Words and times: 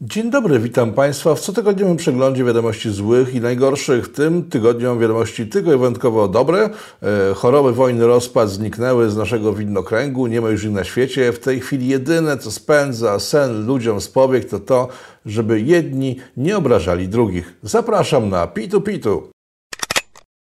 Dzień 0.00 0.30
dobry, 0.30 0.58
witam 0.58 0.92
Państwa 0.92 1.34
w 1.34 1.40
cotygodniowym 1.40 1.96
przeglądzie 1.96 2.44
wiadomości 2.44 2.90
złych 2.90 3.34
i 3.34 3.40
najgorszych. 3.40 4.12
Tym 4.12 4.50
tygodniu 4.50 4.98
wiadomości 4.98 5.46
tylko 5.46 5.72
i 5.72 5.78
wyjątkowo 5.78 6.28
dobre. 6.28 6.70
E, 7.02 7.34
choroby, 7.34 7.72
wojny, 7.72 8.06
rozpad 8.06 8.50
zniknęły 8.50 9.10
z 9.10 9.16
naszego 9.16 9.52
widnokręgu, 9.52 10.26
nie 10.26 10.40
ma 10.40 10.48
już 10.48 10.64
ich 10.64 10.70
na 10.70 10.84
świecie. 10.84 11.32
W 11.32 11.38
tej 11.38 11.60
chwili 11.60 11.88
jedyne, 11.88 12.38
co 12.38 12.50
spędza 12.50 13.18
sen 13.18 13.66
ludziom 13.66 14.00
z 14.00 14.08
powiek, 14.08 14.48
to 14.48 14.58
to, 14.58 14.88
żeby 15.26 15.60
jedni 15.60 16.16
nie 16.36 16.56
obrażali 16.56 17.08
drugich. 17.08 17.54
Zapraszam 17.62 18.28
na 18.28 18.46
Pitu 18.46 18.80
Pitu. 18.80 19.30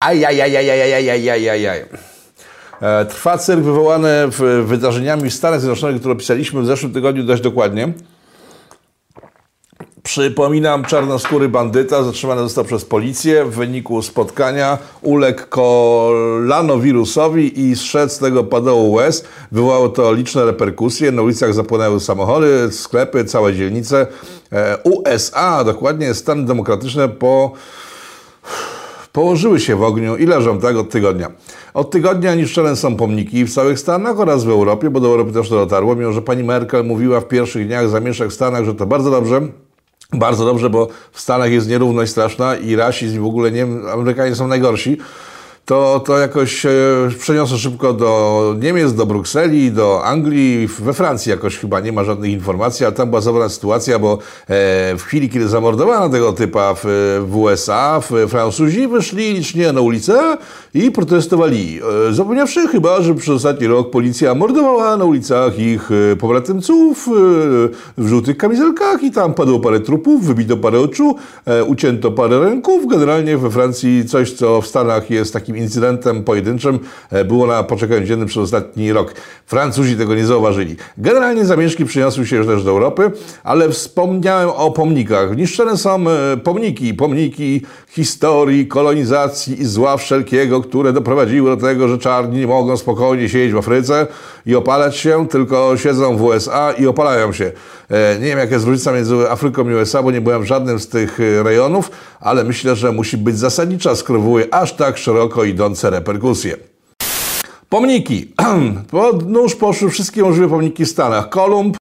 Ajajajajajajajajajaj. 0.00 1.84
E, 2.80 3.04
Trwa 3.04 3.36
wywołany 3.36 4.28
wydarzeniami 4.64 5.30
w 5.30 5.34
Stanach 5.34 5.60
Zjednoczonych, 5.60 6.00
które 6.00 6.14
opisaliśmy 6.14 6.62
w 6.62 6.66
zeszłym 6.66 6.92
tygodniu 6.92 7.24
dość 7.24 7.42
dokładnie. 7.42 7.92
Przypominam, 10.02 10.84
czarnoskóry 10.84 11.48
bandyta 11.48 12.02
zatrzymany 12.02 12.40
został 12.40 12.64
przez 12.64 12.84
policję. 12.84 13.44
W 13.44 13.54
wyniku 13.54 14.02
spotkania 14.02 14.78
uległ 15.02 15.42
kolanowirusowi 15.48 17.60
i 17.60 17.76
zszedł 17.76 18.12
z 18.12 18.18
tego 18.18 18.44
padołu 18.44 18.92
łez. 18.92 19.24
Wywołało 19.52 19.88
to 19.88 20.12
liczne 20.12 20.44
reperkusje. 20.44 21.12
Na 21.12 21.22
ulicach 21.22 21.54
zapłonęły 21.54 22.00
samochody, 22.00 22.68
sklepy, 22.72 23.24
całe 23.24 23.54
dzielnice. 23.54 24.06
E, 24.52 24.78
USA, 24.84 25.64
dokładnie 25.64 26.14
Stany 26.14 26.44
Demokratyczne 26.44 27.08
po 27.08 27.52
położyły 29.12 29.60
się 29.60 29.76
w 29.76 29.82
ogniu 29.82 30.16
i 30.16 30.26
leżą 30.26 30.60
tak 30.60 30.76
od 30.76 30.90
tygodnia. 30.90 31.30
Od 31.74 31.90
tygodnia 31.90 32.34
niszczone 32.34 32.76
są 32.76 32.96
pomniki 32.96 33.44
w 33.44 33.54
całych 33.54 33.78
Stanach 33.78 34.20
oraz 34.20 34.44
w 34.44 34.48
Europie, 34.48 34.90
bo 34.90 35.00
do 35.00 35.08
Europy 35.08 35.32
też 35.32 35.48
to 35.48 35.54
dotarło, 35.54 35.96
mimo 35.96 36.12
że 36.12 36.22
pani 36.22 36.44
Merkel 36.44 36.84
mówiła 36.84 37.20
w 37.20 37.28
pierwszych 37.28 37.66
dniach 37.66 37.88
zamieszek 37.88 38.30
w 38.30 38.34
Stanach, 38.34 38.64
że 38.64 38.74
to 38.74 38.86
bardzo 38.86 39.10
dobrze, 39.10 39.40
bardzo 40.12 40.44
dobrze, 40.44 40.70
bo 40.70 40.88
w 41.12 41.20
Stanach 41.20 41.50
jest 41.50 41.68
nierówność 41.68 42.10
straszna 42.10 42.56
i 42.56 42.76
rasizm 42.76 43.16
i 43.16 43.20
w 43.20 43.26
ogóle 43.26 43.50
nie, 43.50 43.66
Amerykanie 43.92 44.34
są 44.34 44.48
najgorsi. 44.48 44.98
To, 45.64 46.02
to 46.06 46.18
jakoś 46.18 46.66
e, 46.66 46.70
przeniosło 47.18 47.58
szybko 47.58 47.92
do 47.92 48.54
Niemiec, 48.58 48.94
do 48.94 49.06
Brukseli, 49.06 49.72
do 49.72 50.04
Anglii, 50.04 50.68
we 50.78 50.92
Francji 50.92 51.30
jakoś 51.30 51.58
chyba 51.58 51.80
nie 51.80 51.92
ma 51.92 52.04
żadnych 52.04 52.30
informacji, 52.30 52.86
ale 52.86 52.94
tam 52.94 53.08
była 53.08 53.20
zabrana 53.20 53.48
sytuacja, 53.48 53.98
bo 53.98 54.12
e, 54.12 54.18
w 54.96 55.02
chwili, 55.02 55.30
kiedy 55.30 55.48
zamordowano 55.48 56.08
tego 56.08 56.32
typa 56.32 56.74
w, 56.74 56.84
w 57.26 57.36
USA, 57.36 58.00
w, 58.00 58.28
Francuzi 58.28 58.88
wyszli 58.88 59.32
licznie 59.34 59.72
na 59.72 59.80
ulicę 59.80 60.36
i 60.74 60.90
protestowali. 60.90 61.80
E, 62.08 62.12
zapomniawszy 62.12 62.68
chyba, 62.68 63.02
że 63.02 63.14
przez 63.14 63.34
ostatni 63.34 63.66
rok 63.66 63.90
policja 63.90 64.34
mordowała 64.34 64.96
na 64.96 65.04
ulicach 65.04 65.58
ich 65.58 65.90
e, 66.12 66.16
pobratymców 66.16 67.08
e, 67.08 67.10
w 67.98 68.08
żółtych 68.08 68.36
kamizelkach 68.36 69.02
i 69.02 69.10
tam 69.10 69.34
padło 69.34 69.60
parę 69.60 69.80
trupów, 69.80 70.26
wybito 70.26 70.56
parę 70.56 70.80
oczu, 70.80 71.16
ucięto 71.66 72.12
parę 72.12 72.40
ręków. 72.40 72.86
Generalnie 72.90 73.38
we 73.38 73.50
Francji 73.50 74.04
coś, 74.08 74.32
co 74.32 74.60
w 74.60 74.66
Stanach 74.66 75.10
jest 75.10 75.32
takim 75.32 75.56
incydentem 75.56 76.24
pojedynczym, 76.24 76.78
było 77.24 77.46
na 77.46 77.62
poczekaniu 77.62 78.06
dziennym 78.06 78.28
przez 78.28 78.42
ostatni 78.42 78.92
rok. 78.92 79.14
Francuzi 79.46 79.96
tego 79.96 80.14
nie 80.14 80.26
zauważyli. 80.26 80.76
Generalnie 80.98 81.44
zamieszki 81.44 81.84
przyniosły 81.84 82.26
się 82.26 82.36
już 82.36 82.46
też 82.46 82.64
do 82.64 82.70
Europy, 82.70 83.10
ale 83.44 83.70
wspomniałem 83.70 84.48
o 84.48 84.70
pomnikach. 84.70 85.36
Niszczone 85.36 85.76
są 85.76 86.04
pomniki, 86.44 86.94
pomniki 86.94 87.62
historii, 87.88 88.66
kolonizacji 88.66 89.62
i 89.62 89.64
zła 89.64 89.96
wszelkiego, 89.96 90.61
które 90.62 90.92
doprowadziły 90.92 91.56
do 91.56 91.66
tego, 91.66 91.88
że 91.88 91.98
czarni 91.98 92.38
nie 92.38 92.46
mogą 92.46 92.76
spokojnie 92.76 93.28
siedzieć 93.28 93.52
w 93.52 93.56
Afryce 93.56 94.06
i 94.46 94.54
opalać 94.54 94.96
się, 94.96 95.28
tylko 95.28 95.76
siedzą 95.76 96.16
w 96.16 96.22
USA 96.22 96.72
i 96.72 96.86
opalają 96.86 97.32
się. 97.32 97.52
E, 97.90 98.18
Nie 98.18 98.26
wiem, 98.26 98.38
jaka 98.38 98.54
jest 98.54 98.66
różnica 98.66 98.92
między 98.92 99.30
Afryką 99.30 99.70
i 99.70 99.74
USA, 99.74 100.02
bo 100.02 100.10
nie 100.10 100.20
byłem 100.20 100.42
w 100.42 100.46
żadnym 100.46 100.78
z 100.78 100.88
tych 100.88 101.20
e, 101.20 101.42
rejonów, 101.42 101.90
ale 102.20 102.44
myślę, 102.44 102.76
że 102.76 102.92
musi 102.92 103.16
być 103.16 103.38
zasadnicza, 103.38 103.96
skoro 103.96 104.18
wywołuje 104.18 104.54
aż 104.54 104.72
tak 104.72 104.98
szeroko 104.98 105.44
idące 105.44 105.90
reperkusje. 105.90 106.56
Pomniki. 107.68 108.32
Pod 108.90 109.28
nóż 109.28 109.54
poszły 109.54 109.90
wszystkie 109.90 110.22
możliwe 110.22 110.48
pomniki 110.48 110.84
w 110.84 110.88
Stanach. 110.88 111.28
Kolumb, 111.28 111.76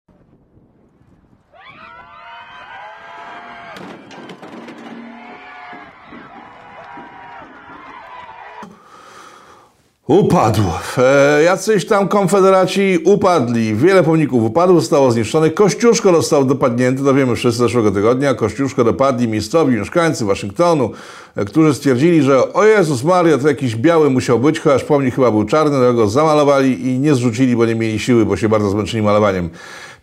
Upadł. 10.09 10.61
E, 10.97 11.43
jacyś 11.43 11.85
tam 11.85 12.07
konfederaci 12.07 12.99
upadli. 13.05 13.75
Wiele 13.75 14.03
pomników 14.03 14.43
upadło, 14.43 14.79
zostało 14.79 15.11
zniszczonych. 15.11 15.53
Kościuszko 15.53 16.15
został 16.15 16.45
dopadnięty, 16.45 17.03
to 17.03 17.13
wiemy 17.13 17.35
wszyscy 17.35 17.59
zeszłego 17.59 17.91
tygodnia. 17.91 18.33
Kościuszko 18.33 18.83
dopadli 18.83 19.27
miejscowi 19.27 19.75
mieszkańcy 19.75 20.25
Waszyngtonu, 20.25 20.91
e, 21.35 21.45
którzy 21.45 21.73
stwierdzili, 21.73 22.21
że 22.21 22.53
o 22.53 22.65
Jezus 22.65 23.03
Maria, 23.03 23.37
to 23.37 23.47
jakiś 23.47 23.75
biały 23.75 24.09
musiał 24.09 24.39
być, 24.39 24.59
chociaż 24.59 24.83
pomnik 24.83 25.15
chyba 25.15 25.31
był 25.31 25.45
czarny, 25.45 25.79
to 25.79 25.93
go 25.93 26.07
zamalowali 26.07 26.87
i 26.87 26.99
nie 26.99 27.15
zrzucili, 27.15 27.55
bo 27.55 27.65
nie 27.65 27.75
mieli 27.75 27.99
siły, 27.99 28.25
bo 28.25 28.37
się 28.37 28.49
bardzo 28.49 28.69
zmęczyli 28.69 29.03
malowaniem. 29.03 29.49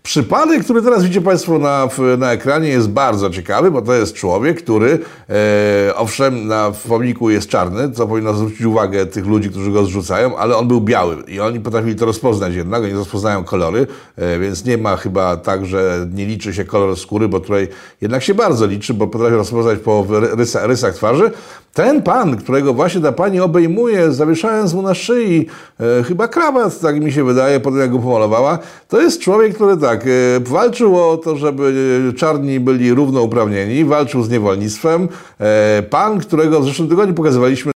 Przypadek, 0.06 0.64
który 0.64 0.82
teraz 0.82 1.02
widzicie 1.02 1.20
Państwo 1.20 1.58
na, 1.58 1.88
na 2.18 2.32
ekranie 2.32 2.68
jest 2.68 2.88
bardzo 2.88 3.30
ciekawy, 3.30 3.70
bo 3.70 3.82
to 3.82 3.94
jest 3.94 4.14
człowiek, 4.14 4.62
który 4.62 4.98
e, 5.88 5.96
owszem 5.96 6.46
na 6.46 6.72
pomniku 6.88 7.30
jest 7.30 7.48
czarny, 7.48 7.92
co 7.92 8.06
powinno 8.06 8.34
zwrócić 8.34 8.62
uwagę 8.62 9.06
tych 9.06 9.26
ludzi, 9.26 9.50
którzy 9.50 9.70
go 9.70 9.84
zrzucają, 9.84 10.36
ale 10.36 10.56
on 10.56 10.68
był 10.68 10.80
biały 10.80 11.16
i 11.28 11.40
oni 11.40 11.60
potrafili 11.60 11.96
to 11.96 12.06
rozpoznać 12.06 12.54
jednak, 12.54 12.82
oni 12.82 12.92
rozpoznają 12.92 13.44
kolory, 13.44 13.86
e, 14.16 14.38
więc 14.38 14.64
nie 14.64 14.78
ma 14.78 14.96
chyba 14.96 15.36
tak, 15.36 15.66
że 15.66 16.08
nie 16.14 16.26
liczy 16.26 16.54
się 16.54 16.64
kolor 16.64 16.96
skóry, 16.96 17.28
bo 17.28 17.40
tutaj 17.40 17.68
jednak 18.00 18.22
się 18.22 18.34
bardzo 18.34 18.66
liczy, 18.66 18.94
bo 18.94 19.06
potrafi 19.06 19.34
rozpoznać 19.34 19.78
po 19.78 20.06
rysa, 20.36 20.66
rysach 20.66 20.94
twarzy. 20.94 21.30
Ten 21.74 22.02
pan, 22.02 22.36
którego 22.36 22.74
właśnie 22.74 23.00
ta 23.00 23.12
pani 23.12 23.40
obejmuje, 23.40 24.12
zawieszając 24.12 24.74
mu 24.74 24.82
na 24.82 24.94
szyi 24.94 25.46
e, 25.80 26.02
chyba 26.02 26.28
krawat, 26.28 26.80
tak 26.80 27.00
mi 27.00 27.12
się 27.12 27.24
wydaje, 27.24 27.60
potem 27.60 27.80
jak 27.80 27.90
go 27.90 27.98
pomalowała, 27.98 28.58
to 28.88 29.00
jest 29.00 29.20
człowiek, 29.20 29.54
który 29.54 29.76
tak, 29.76 29.95
e, 30.06 30.40
walczył 30.40 31.10
o 31.10 31.16
to, 31.16 31.36
żeby 31.36 32.12
czarni 32.16 32.60
byli 32.60 32.94
równouprawnieni, 32.94 33.84
walczył 33.84 34.22
z 34.22 34.30
niewolnictwem. 34.30 35.08
E, 35.40 35.82
pan, 35.90 36.18
którego 36.18 36.60
w 36.60 36.64
zeszłym 36.64 36.88
tygodniu 36.88 37.14
pokazywaliśmy 37.14 37.72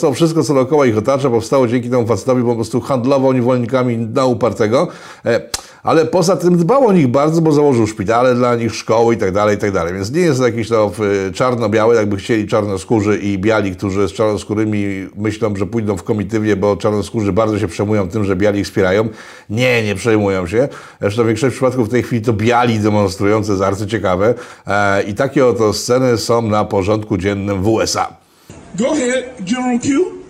To 0.00 0.12
wszystko, 0.12 0.42
co 0.42 0.54
dookoła 0.54 0.86
ich 0.86 0.98
otacza, 0.98 1.30
powstało 1.30 1.66
dzięki 1.66 1.90
temu 1.90 2.06
facetowi, 2.06 2.42
po 2.42 2.54
prostu 2.54 2.80
handlował 2.80 3.32
niewolnikami 3.32 3.96
na 3.96 4.24
upartego. 4.24 4.88
E, 5.24 5.40
ale 5.82 6.06
poza 6.06 6.36
tym 6.36 6.56
dbał 6.56 6.86
o 6.86 6.92
nich 6.92 7.08
bardzo, 7.08 7.40
bo 7.40 7.52
założył 7.52 7.86
szpitale 7.86 8.34
dla 8.34 8.56
nich, 8.56 8.74
szkoły 8.74 9.14
i 9.14 9.16
tak 9.16 9.32
dalej, 9.32 9.56
i 9.56 9.58
tak 9.58 9.72
dalej. 9.72 9.94
Więc 9.94 10.12
nie 10.12 10.20
jest 10.20 10.40
to 10.40 10.46
jakiś 10.46 10.68
to 10.68 10.92
e, 11.28 11.32
czarno-biały, 11.32 11.94
jakby 11.94 12.16
chcieli 12.16 12.46
czarnoskórzy 12.46 13.18
i 13.18 13.38
biali, 13.38 13.76
którzy 13.76 14.08
z 14.08 14.12
czarnoskórymi 14.12 15.08
myślą, 15.16 15.56
że 15.56 15.66
pójdą 15.66 15.96
w 15.96 16.02
komitywie, 16.02 16.56
bo 16.56 16.76
czarnoskórzy 16.76 17.32
bardzo 17.32 17.58
się 17.58 17.68
przejmują 17.68 18.08
tym, 18.08 18.24
że 18.24 18.36
biali 18.36 18.60
ich 18.60 18.66
wspierają. 18.66 19.08
Nie, 19.50 19.82
nie 19.82 19.94
przejmują 19.94 20.46
się. 20.46 20.68
Zresztą 21.00 21.22
w 21.22 21.26
większości 21.26 21.52
przypadków 21.52 21.88
w 21.88 21.90
tej 21.90 22.02
chwili 22.02 22.22
to 22.22 22.32
biali 22.32 22.78
demonstrujące 22.78 23.52
jest 23.52 23.64
arcyciekawe. 23.64 24.34
E, 24.66 25.02
I 25.02 25.14
takie 25.14 25.46
oto 25.46 25.72
sceny 25.72 26.18
są 26.18 26.42
na 26.42 26.64
porządku 26.64 27.16
dziennym 27.16 27.62
w 27.62 27.68
USA. 27.68 28.27
Go 28.76 28.92
ahead, 28.92 29.44
General 29.44 29.78
Q. 29.78 30.24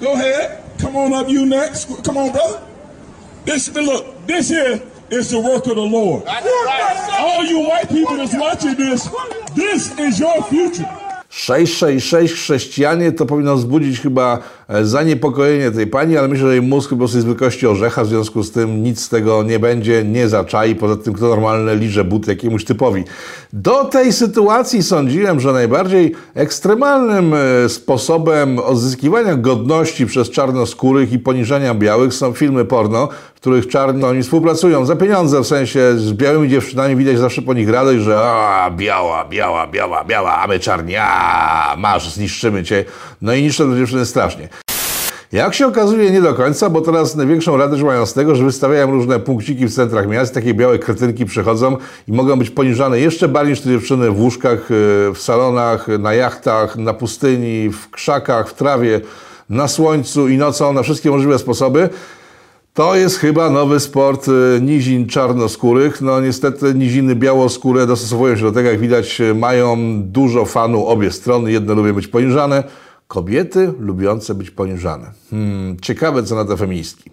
Go 0.00 0.14
ahead. 0.14 0.64
Come 0.78 0.96
on 0.96 1.12
up, 1.12 1.28
you 1.28 1.46
next. 1.46 2.04
Come 2.04 2.16
on, 2.16 2.32
brother. 2.32 2.66
This 3.44 3.72
look, 3.74 4.26
this 4.26 4.48
here 4.48 4.82
is 5.10 5.30
the 5.30 5.40
work 5.40 5.66
of 5.66 5.76
the 5.76 5.80
Lord. 5.80 6.24
All 6.26 7.44
you 7.44 7.60
white 7.60 7.88
people 7.88 8.16
that's 8.16 8.34
watching 8.34 8.74
this, 8.74 9.08
this 9.54 9.98
is 9.98 10.20
your 10.20 10.42
future. 10.44 11.07
666 11.38 12.34
chrześcijanie 12.34 13.12
to 13.12 13.26
powinno 13.26 13.56
wzbudzić 13.56 14.00
chyba 14.00 14.38
e, 14.68 14.84
zaniepokojenie 14.84 15.70
tej 15.70 15.86
pani, 15.86 16.16
ale 16.16 16.28
myślę, 16.28 16.46
że 16.46 16.52
jej 16.52 16.62
mózg 16.62 16.90
po 16.90 16.96
prostu 16.96 17.16
jest 17.16 17.26
wielkości 17.26 17.66
orzecha, 17.66 18.04
w 18.04 18.06
związku 18.06 18.42
z 18.42 18.50
tym 18.50 18.82
nic 18.82 19.00
z 19.00 19.08
tego 19.08 19.42
nie 19.42 19.58
będzie, 19.58 20.04
nie 20.04 20.28
zaczai. 20.28 20.74
Poza 20.74 20.96
tym, 20.96 21.12
kto 21.12 21.28
normalne 21.28 21.76
liże 21.76 22.04
but 22.04 22.28
jakiemuś 22.28 22.64
typowi. 22.64 23.04
Do 23.52 23.84
tej 23.84 24.12
sytuacji 24.12 24.82
sądziłem, 24.82 25.40
że 25.40 25.52
najbardziej 25.52 26.14
ekstremalnym 26.34 27.34
e, 27.34 27.68
sposobem 27.68 28.58
odzyskiwania 28.58 29.36
godności 29.36 30.06
przez 30.06 30.30
czarnoskórych 30.30 31.12
i 31.12 31.18
poniżania 31.18 31.74
białych 31.74 32.14
są 32.14 32.32
filmy 32.32 32.64
porno, 32.64 33.08
których 33.40 33.68
czarni 33.68 34.04
oni 34.04 34.22
współpracują 34.22 34.84
za 34.84 34.96
pieniądze, 34.96 35.40
w 35.40 35.46
sensie 35.46 35.98
z 35.98 36.12
białymi 36.12 36.48
dziewczynami 36.48 36.96
widać 36.96 37.18
zawsze 37.18 37.42
po 37.42 37.54
nich 37.54 37.68
radość, 37.68 38.00
że 38.00 38.20
a, 38.20 38.70
biała, 38.70 39.24
biała, 39.24 39.66
biała, 39.66 40.04
biała, 40.04 40.38
a 40.38 40.46
my 40.46 40.60
czarni, 40.60 40.96
a, 40.96 41.76
masz, 41.78 42.14
zniszczymy 42.14 42.64
cię. 42.64 42.84
No 43.22 43.34
i 43.34 43.42
niszczą 43.42 43.76
dziewczyny 43.76 44.06
strasznie. 44.06 44.48
Jak 45.32 45.54
się 45.54 45.66
okazuje, 45.66 46.10
nie 46.10 46.20
do 46.20 46.34
końca, 46.34 46.70
bo 46.70 46.80
teraz 46.80 47.16
największą 47.16 47.56
radość 47.56 47.82
mają 47.82 48.06
z 48.06 48.14
tego, 48.14 48.34
że 48.34 48.44
wystawiają 48.44 48.90
różne 48.90 49.20
punkciki 49.20 49.66
w 49.66 49.74
centrach 49.74 50.08
miast, 50.08 50.34
takie 50.34 50.54
białe 50.54 50.78
kretynki 50.78 51.26
przychodzą 51.26 51.76
i 52.08 52.12
mogą 52.12 52.36
być 52.38 52.50
poniżane 52.50 53.00
jeszcze 53.00 53.28
bardziej 53.28 53.52
niż 53.52 53.60
te 53.60 53.68
dziewczyny 53.68 54.10
w 54.10 54.20
łóżkach, 54.20 54.66
w 55.14 55.18
salonach, 55.18 55.88
na 55.88 56.14
jachtach, 56.14 56.76
na 56.76 56.94
pustyni, 56.94 57.70
w 57.70 57.90
krzakach, 57.90 58.48
w 58.48 58.54
trawie, 58.54 59.00
na 59.50 59.68
słońcu 59.68 60.28
i 60.28 60.36
nocą, 60.36 60.72
na 60.72 60.82
wszystkie 60.82 61.10
możliwe 61.10 61.38
sposoby. 61.38 61.88
To 62.78 62.94
jest 62.96 63.18
chyba 63.18 63.50
nowy 63.50 63.80
sport 63.80 64.28
y, 64.28 64.60
nizin 64.62 65.06
czarnoskórych. 65.06 66.00
No 66.00 66.20
niestety 66.20 66.74
niziny 66.74 67.14
białoskóre 67.14 67.86
dostosowują 67.86 68.36
się 68.36 68.42
do 68.42 68.52
tego, 68.52 68.70
jak 68.70 68.80
widać 68.80 69.22
mają 69.34 69.76
dużo 70.02 70.44
fanu 70.44 70.86
obie 70.86 71.10
strony. 71.10 71.52
Jedne 71.52 71.74
lubią 71.74 71.94
być 71.94 72.08
poniżane, 72.08 72.64
kobiety 73.08 73.72
lubiące 73.78 74.34
być 74.34 74.50
poniżane. 74.50 75.12
Hmm, 75.30 75.76
ciekawe 75.82 76.22
co 76.22 76.34
na 76.34 76.44
to 76.44 76.56
feministki. 76.56 77.10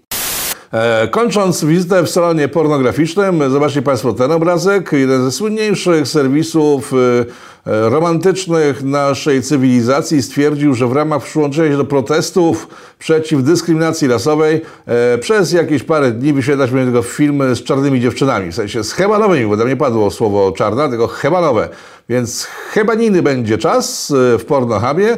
E, 0.76 1.08
kończąc 1.08 1.66
wizytę 1.66 2.04
w 2.04 2.10
salonie 2.10 2.48
pornograficznym, 2.48 3.52
zobaczcie 3.52 3.82
Państwo 3.82 4.14
ten 4.14 4.32
obrazek. 4.32 4.92
Jeden 4.92 5.24
ze 5.24 5.32
słynniejszych 5.32 6.08
serwisów 6.08 6.94
y, 6.94 7.26
e, 7.66 7.90
romantycznych 7.90 8.84
naszej 8.84 9.42
cywilizacji 9.42 10.22
stwierdził, 10.22 10.74
że 10.74 10.88
w 10.88 10.92
ramach 10.92 11.24
przyłączenia 11.24 11.72
się 11.72 11.78
do 11.78 11.86
protestów 11.86 12.68
przeciw 13.00 13.44
dyskryminacji 13.44 14.08
rasowej 14.08 14.62
e, 14.86 15.18
przez 15.18 15.52
jakieś 15.52 15.84
parę 15.84 16.12
dni 16.12 16.34
wyświetlać 16.34 16.72
będzie 16.72 16.92
tylko 16.92 17.08
filmy 17.08 17.56
z 17.56 17.64
czarnymi 17.64 18.02
dziewczynami, 18.02 18.52
w 18.52 18.56
sensie 18.56 18.84
z 18.84 18.94
hebanowymi, 18.94 19.48
bo 19.48 19.58
tam 19.58 19.68
nie 19.68 19.78
padło 19.78 20.12
słowo 20.12 20.52
czarna, 20.52 20.90
tylko 20.90 21.08
hebanowe. 21.08 21.70
Więc 22.10 22.44
hebaniny 22.44 23.22
będzie 23.22 23.58
czas 23.58 24.14
w 24.40 24.46
Pornohubie. 24.48 25.18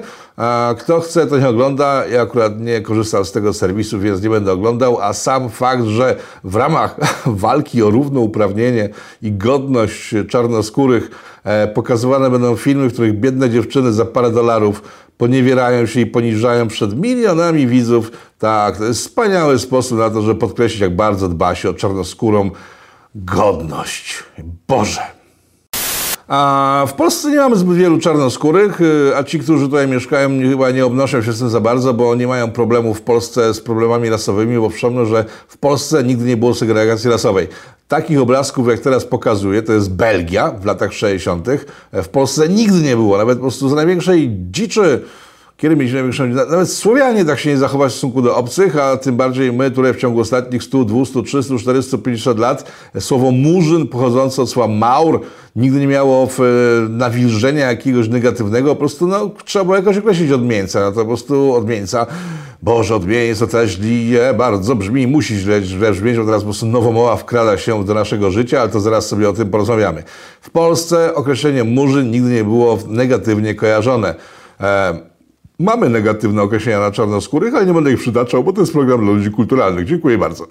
Kto 0.77 0.99
chce, 0.99 1.27
to 1.27 1.39
nie 1.39 1.49
ogląda. 1.49 2.05
Ja 2.05 2.21
akurat 2.21 2.59
nie 2.59 2.81
korzystam 2.81 3.25
z 3.25 3.31
tego 3.31 3.53
serwisu, 3.53 3.99
więc 3.99 4.21
nie 4.21 4.29
będę 4.29 4.51
oglądał. 4.51 5.01
A 5.01 5.13
sam 5.13 5.49
fakt, 5.49 5.83
że 5.83 6.15
w 6.43 6.55
ramach 6.55 6.95
walki 7.25 7.83
o 7.83 7.89
równouprawnienie 7.89 8.89
i 9.21 9.31
godność 9.31 10.15
czarnoskórych 10.29 11.11
e, 11.43 11.67
pokazywane 11.67 12.29
będą 12.29 12.55
filmy, 12.55 12.89
w 12.89 12.93
których 12.93 13.19
biedne 13.19 13.49
dziewczyny 13.49 13.93
za 13.93 14.05
parę 14.05 14.31
dolarów 14.31 14.81
poniewierają 15.17 15.85
się 15.85 15.99
i 15.99 16.05
poniżają 16.05 16.67
przed 16.67 16.99
milionami 16.99 17.67
widzów. 17.67 18.11
Tak, 18.39 18.77
to 18.77 18.83
jest 18.83 18.99
wspaniały 18.99 19.59
sposób 19.59 19.97
na 19.97 20.09
to, 20.09 20.21
żeby 20.21 20.39
podkreślić, 20.39 20.81
jak 20.81 20.95
bardzo 20.95 21.29
dba 21.29 21.55
się 21.55 21.69
o 21.69 21.73
czarnoskórą 21.73 22.51
godność. 23.15 24.23
Boże! 24.67 25.16
A 26.27 26.85
w 26.87 26.93
Polsce 26.93 27.31
nie 27.31 27.37
mamy 27.37 27.55
zbyt 27.55 27.77
wielu 27.77 27.99
czarnoskórych, 27.99 28.81
y, 28.81 29.11
a 29.15 29.23
ci, 29.23 29.39
którzy 29.39 29.65
tutaj 29.65 29.87
mieszkają, 29.87 30.39
chyba 30.49 30.71
nie 30.71 30.85
obnoszą 30.85 31.21
się 31.21 31.33
z 31.33 31.39
tym 31.39 31.49
za 31.49 31.59
bardzo, 31.59 31.93
bo 31.93 32.15
nie 32.15 32.27
mają 32.27 32.51
problemów 32.51 32.97
w 32.97 33.01
Polsce 33.01 33.53
z 33.53 33.61
problemami 33.61 34.09
rasowymi, 34.09 34.57
bo 34.57 34.69
przypomnę, 34.69 35.05
że 35.05 35.25
w 35.47 35.57
Polsce 35.57 36.03
nigdy 36.03 36.25
nie 36.25 36.37
było 36.37 36.53
segregacji 36.53 37.09
rasowej. 37.09 37.47
Takich 37.87 38.21
obrazków, 38.21 38.67
jak 38.67 38.79
teraz 38.79 39.05
pokazuję, 39.05 39.61
to 39.61 39.73
jest 39.73 39.93
Belgia 39.93 40.51
w 40.51 40.65
latach 40.65 40.93
60. 40.93 41.47
W 41.93 42.07
Polsce 42.07 42.49
nigdy 42.49 42.79
nie 42.79 42.95
było, 42.95 43.17
nawet 43.17 43.37
po 43.37 43.41
prostu 43.41 43.69
z 43.69 43.73
największej 43.73 44.37
dziczy 44.51 45.03
kiedy 45.57 45.75
mieliśmy 45.75 45.95
największą... 45.95 46.27
Nawet 46.27 46.71
Słowianie 46.71 47.25
tak 47.25 47.39
się 47.39 47.49
nie 47.49 47.57
zachować 47.57 47.91
w 47.91 47.95
stosunku 47.95 48.21
do 48.21 48.35
obcych, 48.35 48.77
a 48.77 48.97
tym 48.97 49.17
bardziej 49.17 49.53
my 49.53 49.71
tutaj 49.71 49.93
w 49.93 49.97
ciągu 49.97 50.19
ostatnich 50.19 50.63
100, 50.63 50.85
200, 50.85 51.23
300, 51.23 51.57
400, 51.57 51.97
50 51.97 52.39
lat 52.39 52.71
słowo 52.99 53.31
murzyn 53.31 53.87
pochodzące 53.87 54.41
od 54.41 54.49
słowa 54.49 54.73
maur 54.73 55.21
nigdy 55.55 55.79
nie 55.79 55.87
miało 55.87 56.27
w, 56.31 56.39
nawilżenia 56.89 57.65
jakiegoś 57.65 58.09
negatywnego, 58.09 58.69
po 58.69 58.79
prostu 58.79 59.07
no, 59.07 59.31
trzeba 59.45 59.65
było 59.65 59.75
jakoś 59.75 59.97
określić 59.97 60.31
odmieńca, 60.31 60.79
no 60.79 60.91
to 60.91 60.99
po 60.99 61.05
prostu 61.05 61.53
odmieńca, 61.53 62.05
Boże, 62.63 62.95
odmieńca 62.95 63.47
też 63.47 63.71
źle 63.71 64.33
bardzo 64.33 64.75
brzmi, 64.75 65.07
musi 65.07 65.35
źle, 65.35 65.63
źle 65.63 65.91
brzmieć, 65.91 66.17
bo 66.17 66.25
teraz 66.25 66.41
po 66.41 66.45
prostu 66.45 66.65
nowomowa 66.65 67.15
wkrada 67.15 67.57
się 67.57 67.85
do 67.85 67.93
naszego 67.93 68.31
życia, 68.31 68.61
ale 68.61 68.69
to 68.69 68.79
zaraz 68.79 69.07
sobie 69.07 69.29
o 69.29 69.33
tym 69.33 69.49
porozmawiamy. 69.49 70.03
W 70.41 70.49
Polsce 70.49 71.15
określenie 71.15 71.63
murzyn 71.63 72.11
nigdy 72.11 72.29
nie 72.29 72.43
było 72.43 72.79
negatywnie 72.87 73.55
kojarzone. 73.55 74.15
E, 74.61 75.16
Mamy 75.59 75.89
negatywne 75.89 76.41
określenia 76.41 76.79
na 76.79 76.91
czarnoskórych, 76.91 77.55
ale 77.55 77.65
nie 77.65 77.73
będę 77.73 77.91
ich 77.91 77.99
przytaczał, 77.99 78.43
bo 78.43 78.53
to 78.53 78.61
jest 78.61 78.73
program 78.73 79.05
dla 79.05 79.13
ludzi 79.13 79.31
kulturalnych. 79.31 79.85
Dziękuję 79.85 80.17
bardzo. 80.17 80.47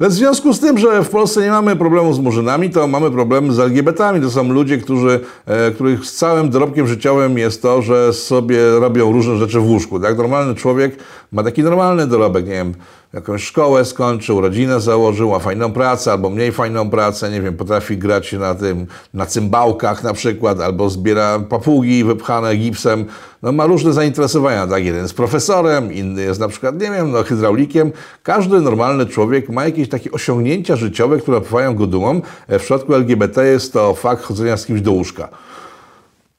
Lecz 0.00 0.12
w 0.12 0.14
związku 0.14 0.52
z 0.52 0.60
tym, 0.60 0.78
że 0.78 1.04
w 1.04 1.08
Polsce 1.08 1.40
nie 1.40 1.50
mamy 1.50 1.76
problemu 1.76 2.14
z 2.14 2.18
murzynami, 2.18 2.70
to 2.70 2.86
mamy 2.86 3.10
problem 3.10 3.52
z 3.52 3.58
LGBT-ami. 3.58 4.20
To 4.20 4.30
są 4.30 4.52
ludzie, 4.52 4.78
którzy, 4.78 5.20
e, 5.46 5.70
których 5.70 6.10
całym 6.10 6.50
dorobkiem 6.50 6.86
życiowym 6.86 7.38
jest 7.38 7.62
to, 7.62 7.82
że 7.82 8.12
sobie 8.12 8.78
robią 8.80 9.12
różne 9.12 9.36
rzeczy 9.36 9.60
w 9.60 9.66
łóżku. 9.66 10.00
Tak? 10.00 10.16
Normalny 10.16 10.54
człowiek 10.54 10.96
ma 11.32 11.42
taki 11.42 11.62
normalny 11.62 12.06
dorobek, 12.06 12.46
nie 12.46 12.52
wiem, 12.52 12.74
jakąś 13.12 13.44
szkołę 13.44 13.84
skończył, 13.84 14.40
rodzinę 14.40 14.80
założył, 14.80 15.30
ma 15.30 15.38
fajną 15.38 15.72
pracę 15.72 16.12
albo 16.12 16.30
mniej 16.30 16.52
fajną 16.52 16.90
pracę, 16.90 17.30
nie 17.30 17.40
wiem, 17.40 17.56
potrafi 17.56 17.98
grać 17.98 18.32
na 18.32 18.54
tym, 18.54 18.86
na 19.14 19.26
cymbałkach 19.26 20.02
na 20.02 20.12
przykład, 20.12 20.60
albo 20.60 20.90
zbiera 20.90 21.38
papugi 21.38 22.04
wypchane 22.04 22.56
gipsem, 22.56 23.04
no 23.42 23.52
ma 23.52 23.66
różne 23.66 23.92
zainteresowania, 23.92 24.66
tak, 24.66 24.84
jeden 24.84 25.02
jest 25.02 25.14
profesorem, 25.14 25.92
inny 25.92 26.22
jest 26.22 26.40
na 26.40 26.48
przykład, 26.48 26.74
nie 26.74 26.90
wiem, 26.90 27.10
no 27.10 27.22
hydraulikiem. 27.22 27.92
Każdy 28.22 28.60
normalny 28.60 29.06
człowiek 29.06 29.48
ma 29.48 29.64
jakieś 29.64 29.88
takie 29.88 30.12
osiągnięcia 30.12 30.76
życiowe, 30.76 31.18
które 31.18 31.38
napawają 31.38 31.74
go 31.74 31.86
dumą. 31.86 32.20
E, 32.48 32.58
w 32.58 32.62
przypadku 32.62 32.94
LGBT 32.94 33.46
jest 33.46 33.72
to 33.72 33.94
fakt 33.94 34.24
chodzenia 34.24 34.56
z 34.56 34.66
kimś 34.66 34.80
do 34.80 34.92
łóżka. 34.92 35.28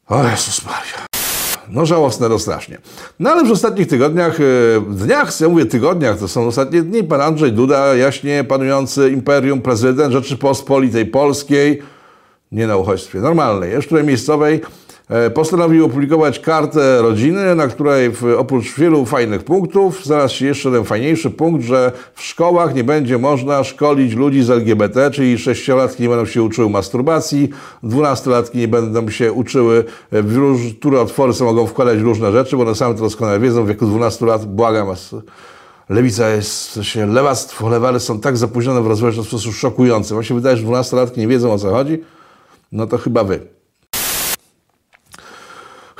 O 0.07 0.23
Jezus 0.23 0.65
Maria. 0.65 1.12
No 1.73 1.85
żałosne 1.85 2.29
to 2.29 2.39
strasznie. 2.39 2.77
No 3.19 3.29
ale 3.29 3.45
w 3.45 3.51
ostatnich 3.51 3.87
tygodniach, 3.87 4.39
e, 4.39 4.95
dniach, 4.95 5.41
ja 5.41 5.49
mówię 5.49 5.65
tygodniach, 5.65 6.17
to 6.17 6.27
są 6.27 6.47
ostatnie 6.47 6.81
dni, 6.81 7.03
pan 7.03 7.21
Andrzej 7.21 7.51
Duda, 7.51 7.95
jaśnie 7.95 8.43
panujący 8.43 9.09
imperium, 9.09 9.61
prezydent 9.61 10.13
Rzeczypospolitej 10.13 11.05
Polskiej, 11.05 11.81
nie 12.51 12.67
na 12.67 12.77
uchodźstwie 12.77 13.19
normalnej, 13.19 13.71
jeszcze 13.71 14.03
miejscowej, 14.03 14.61
postanowił 15.33 15.85
opublikować 15.85 16.39
kartę 16.39 17.01
rodziny, 17.01 17.55
na 17.55 17.67
której 17.67 18.11
oprócz 18.37 18.75
wielu 18.75 19.05
fajnych 19.05 19.43
punktów 19.43 20.05
znalazł 20.05 20.35
się 20.35 20.45
jeszcze 20.45 20.71
ten 20.71 20.83
fajniejszy 20.83 21.29
punkt, 21.29 21.65
że 21.65 21.91
w 22.13 22.21
szkołach 22.21 22.75
nie 22.75 22.83
będzie 22.83 23.17
można 23.17 23.63
szkolić 23.63 24.13
ludzi 24.13 24.43
z 24.43 24.49
LGBT, 24.49 25.11
czyli 25.11 25.37
sześciolatki 25.37 26.03
nie 26.03 26.09
będą 26.09 26.25
się 26.25 26.43
uczyły 26.43 26.69
masturbacji, 26.69 27.49
dwunastolatki 27.83 28.57
nie 28.57 28.67
będą 28.67 29.09
się 29.09 29.33
uczyły, 29.33 29.83
e, 30.11 30.23
które 30.79 31.01
otwory 31.01 31.33
są 31.33 31.45
mogą 31.45 31.67
wkładać 31.67 31.99
różne 31.99 32.31
rzeczy, 32.31 32.57
bo 32.57 32.63
one 32.63 32.75
same 32.75 32.95
to 32.95 33.01
doskonale 33.01 33.39
wiedzą, 33.39 33.63
w 33.63 33.67
wieku 33.67 33.85
12 33.85 34.25
lat, 34.25 34.45
błagam 34.45 34.87
was, 34.87 35.15
lewica 35.89 36.29
jest, 36.29 36.69
w 36.69 36.73
sensie 36.73 37.05
lewactwo, 37.05 37.69
lewary 37.69 37.99
są 37.99 38.19
tak 38.19 38.37
zapóźnione 38.37 38.81
w 38.81 38.87
rozwoju, 38.87 39.11
że 39.13 39.17
to 39.17 39.23
w 39.23 39.27
sposób 39.27 39.53
szokujący. 39.53 40.13
Właśnie 40.13 40.35
wydaje, 40.35 40.57
że 40.57 40.63
dwunastolatki 40.63 41.19
nie 41.19 41.27
wiedzą 41.27 41.53
o 41.53 41.59
co 41.59 41.69
chodzi, 41.69 42.03
no 42.71 42.87
to 42.87 42.97
chyba 42.97 43.23
wy. 43.23 43.52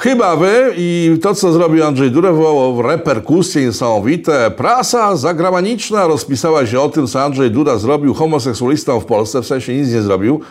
Chyba 0.03 0.35
wy 0.35 0.73
i 0.77 1.19
to, 1.21 1.35
co 1.35 1.53
zrobił 1.53 1.83
Andrzej 1.83 2.11
Duda, 2.11 2.31
wywołało 2.31 2.81
reperkusje 2.81 3.65
niesamowite. 3.65 4.51
Prasa 4.51 5.15
zagraniczna 5.15 6.07
rozpisała 6.07 6.65
się 6.65 6.79
o 6.79 6.89
tym, 6.89 7.07
co 7.07 7.23
Andrzej 7.23 7.51
Duda 7.51 7.77
zrobił 7.77 8.13
homoseksualistom 8.13 9.01
w 9.01 9.05
Polsce, 9.05 9.41
w 9.41 9.45
sensie 9.45 9.73
nic 9.73 9.93
nie 9.93 10.01
zrobił 10.01 10.41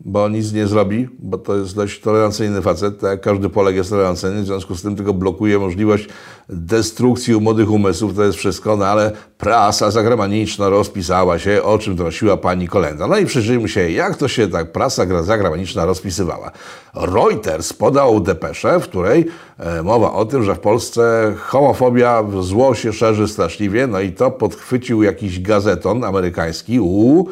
bo 0.00 0.28
nic 0.28 0.52
nie 0.52 0.66
zrobi, 0.66 1.08
bo 1.18 1.38
to 1.38 1.56
jest 1.56 1.76
dość 1.76 2.00
tolerancyjny 2.00 2.62
facet, 2.62 3.00
tak? 3.00 3.20
każdy 3.20 3.48
Polek 3.48 3.76
jest 3.76 3.90
tolerancyjny, 3.90 4.42
w 4.42 4.46
związku 4.46 4.74
z 4.74 4.82
tym 4.82 4.96
tylko 4.96 5.14
blokuje 5.14 5.58
możliwość 5.58 6.08
destrukcji 6.48 7.34
młodych 7.34 7.70
umysłów, 7.70 8.16
to 8.16 8.24
jest 8.24 8.38
wszystko, 8.38 8.76
no 8.76 8.86
ale 8.86 9.12
prasa 9.38 9.90
zagraniczna 9.90 10.68
rozpisała 10.68 11.38
się, 11.38 11.62
o 11.62 11.78
czym 11.78 11.96
donosiła 11.96 12.36
pani 12.36 12.68
Kolenda. 12.68 13.06
No 13.06 13.18
i 13.18 13.26
przyjrzyjmy 13.26 13.68
się, 13.68 13.90
jak 13.90 14.16
to 14.16 14.28
się 14.28 14.48
tak 14.48 14.72
prasa 14.72 15.22
zagraniczna 15.22 15.84
rozpisywała. 15.84 16.50
Reuters 16.94 17.72
podał 17.72 18.20
depeszę, 18.20 18.80
w 18.80 18.82
której 18.82 19.26
e, 19.58 19.82
mowa 19.82 20.12
o 20.12 20.24
tym, 20.24 20.44
że 20.44 20.54
w 20.54 20.60
Polsce 20.60 21.34
homofobia, 21.38 22.24
zło 22.40 22.74
się 22.74 22.92
szerzy 22.92 23.28
straszliwie, 23.28 23.86
no 23.86 24.00
i 24.00 24.12
to 24.12 24.30
podchwycił 24.30 25.02
jakiś 25.02 25.40
gazeton 25.40 26.04
amerykański, 26.04 26.80
u 26.80 27.26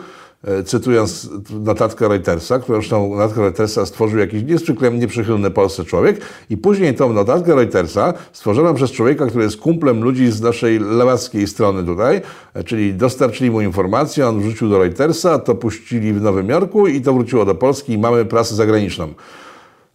cytując 0.64 1.30
notatkę 1.50 2.08
Reutersa, 2.08 2.58
którą 2.58 2.78
zresztą 2.78 3.10
notatkę 3.10 3.40
Reutersa 3.40 3.86
stworzył 3.86 4.18
jakiś 4.18 4.42
niezwykle 4.42 4.90
nieprzychylny 4.90 5.50
Polsce 5.50 5.84
człowiek 5.84 6.20
i 6.50 6.56
później 6.56 6.94
tą 6.94 7.12
notatkę 7.12 7.54
Reutersa 7.54 8.14
stworzoną 8.32 8.74
przez 8.74 8.90
człowieka, 8.90 9.26
który 9.26 9.44
jest 9.44 9.56
kumplem 9.56 10.02
ludzi 10.04 10.30
z 10.30 10.40
naszej 10.40 10.78
lewackiej 10.78 11.46
strony 11.46 11.84
tutaj, 11.84 12.22
e, 12.54 12.64
czyli 12.64 12.94
dostarczyli 12.94 13.50
mu 13.50 13.60
informację, 13.60 14.28
on 14.28 14.40
wrzucił 14.40 14.68
do 14.68 14.78
Reutersa, 14.78 15.38
to 15.38 15.54
puścili 15.54 16.12
w 16.12 16.22
Nowym 16.22 16.48
Jorku 16.48 16.86
i 16.86 17.00
to 17.00 17.12
wróciło 17.14 17.44
do 17.44 17.54
Polski 17.54 17.92
i 17.92 17.98
mamy 17.98 18.24
prasę 18.24 18.54
zagraniczną. 18.54 19.14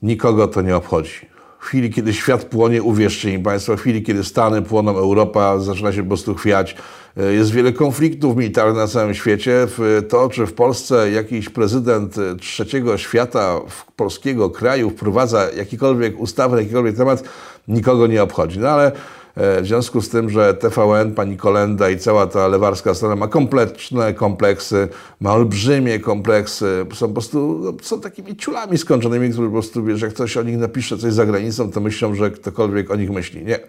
Nikogo 0.02 0.48
to 0.48 0.62
nie 0.62 0.76
obchodzi. 0.76 1.37
W 1.60 1.66
chwili, 1.66 1.90
kiedy 1.90 2.14
świat 2.14 2.46
płonie, 2.46 2.84
uwierzcie 2.84 3.38
mi 3.38 3.44
Państwo, 3.44 3.78
w 3.78 3.80
chwili, 3.80 4.04
kiedy 4.04 4.24
Stany 4.24 4.62
płoną, 4.62 4.98
Europa 4.98 5.60
zaczyna 5.60 5.94
się 5.94 6.02
po 6.02 6.08
prostu 6.08 6.36
chwiać, 6.36 6.76
e, 7.18 7.34
jest 7.34 7.52
wiele 7.52 7.74
konfliktów 7.74 8.38
militarnych 8.38 8.78
na 8.78 8.88
całym 8.88 9.14
świecie. 9.14 9.68
To, 10.10 10.30
czy 10.30 10.46
w 10.46 10.54
Polsce 10.54 11.12
jakiś 11.12 11.50
prezydent 11.50 12.18
e, 12.18 12.36
trzeciego 12.36 12.98
świata, 12.98 13.60
polskiego 13.96 14.50
kraju 14.50 14.90
wprowadza 14.90 15.52
jakikolwiek 15.52 16.20
ustawę, 16.20 16.62
jakikolwiek 16.62 16.98
temat, 16.98 17.24
nikogo 17.68 18.08
nie 18.08 18.24
obchodzi. 18.24 18.60
No 18.60 18.70
ale 18.70 18.92
w 19.38 19.66
związku 19.66 20.02
z 20.02 20.10
tym, 20.10 20.30
że 20.30 20.54
TVN, 20.54 21.14
pani 21.14 21.38
Kolenda 21.38 21.90
i 21.90 21.98
cała 21.98 22.28
ta 22.28 22.48
lewarska 22.48 22.94
strona 22.94 23.16
ma 23.16 23.28
kompletne 23.28 24.14
kompleksy, 24.14 24.88
ma 25.22 25.34
olbrzymie 25.34 26.00
kompleksy, 26.00 26.86
są 26.94 27.08
po 27.08 27.14
prostu, 27.14 27.60
no, 27.64 27.74
są 27.82 28.02
takimi 28.02 28.36
ciulami 28.36 28.78
skończonymi, 28.78 29.30
którzy 29.30 29.48
po 29.48 29.54
prostu, 29.54 29.84
wiesz, 29.84 30.02
jak 30.02 30.14
ktoś 30.14 30.38
o 30.38 30.44
nich 30.44 30.58
napisze 30.58 30.98
coś 30.98 31.14
za 31.14 31.26
granicą, 31.26 31.72
to 31.72 31.82
myślą, 31.82 32.16
że 32.16 32.32
ktokolwiek 32.32 32.92
o 32.92 32.96
nich 32.96 33.10
myśli. 33.10 33.46
Nie. 33.46 33.60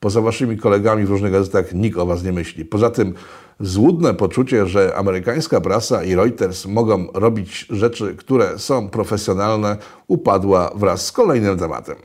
Poza 0.00 0.20
waszymi 0.20 0.58
kolegami 0.58 1.04
w 1.04 1.10
różnych 1.10 1.32
gazetach 1.32 1.72
nikt 1.74 1.98
o 1.98 2.06
was 2.06 2.24
nie 2.24 2.32
myśli. 2.32 2.64
Poza 2.64 2.90
tym 2.90 3.14
złudne 3.60 4.14
poczucie, 4.14 4.66
że 4.66 4.96
amerykańska 4.96 5.60
prasa 5.60 6.04
i 6.04 6.14
Reuters 6.14 6.66
mogą 6.66 7.06
robić 7.14 7.66
rzeczy, 7.70 8.14
które 8.14 8.58
są 8.58 8.88
profesjonalne, 8.88 9.76
upadła 10.08 10.70
wraz 10.74 11.06
z 11.06 11.12
kolejnym 11.12 11.58
tematem. 11.58 11.96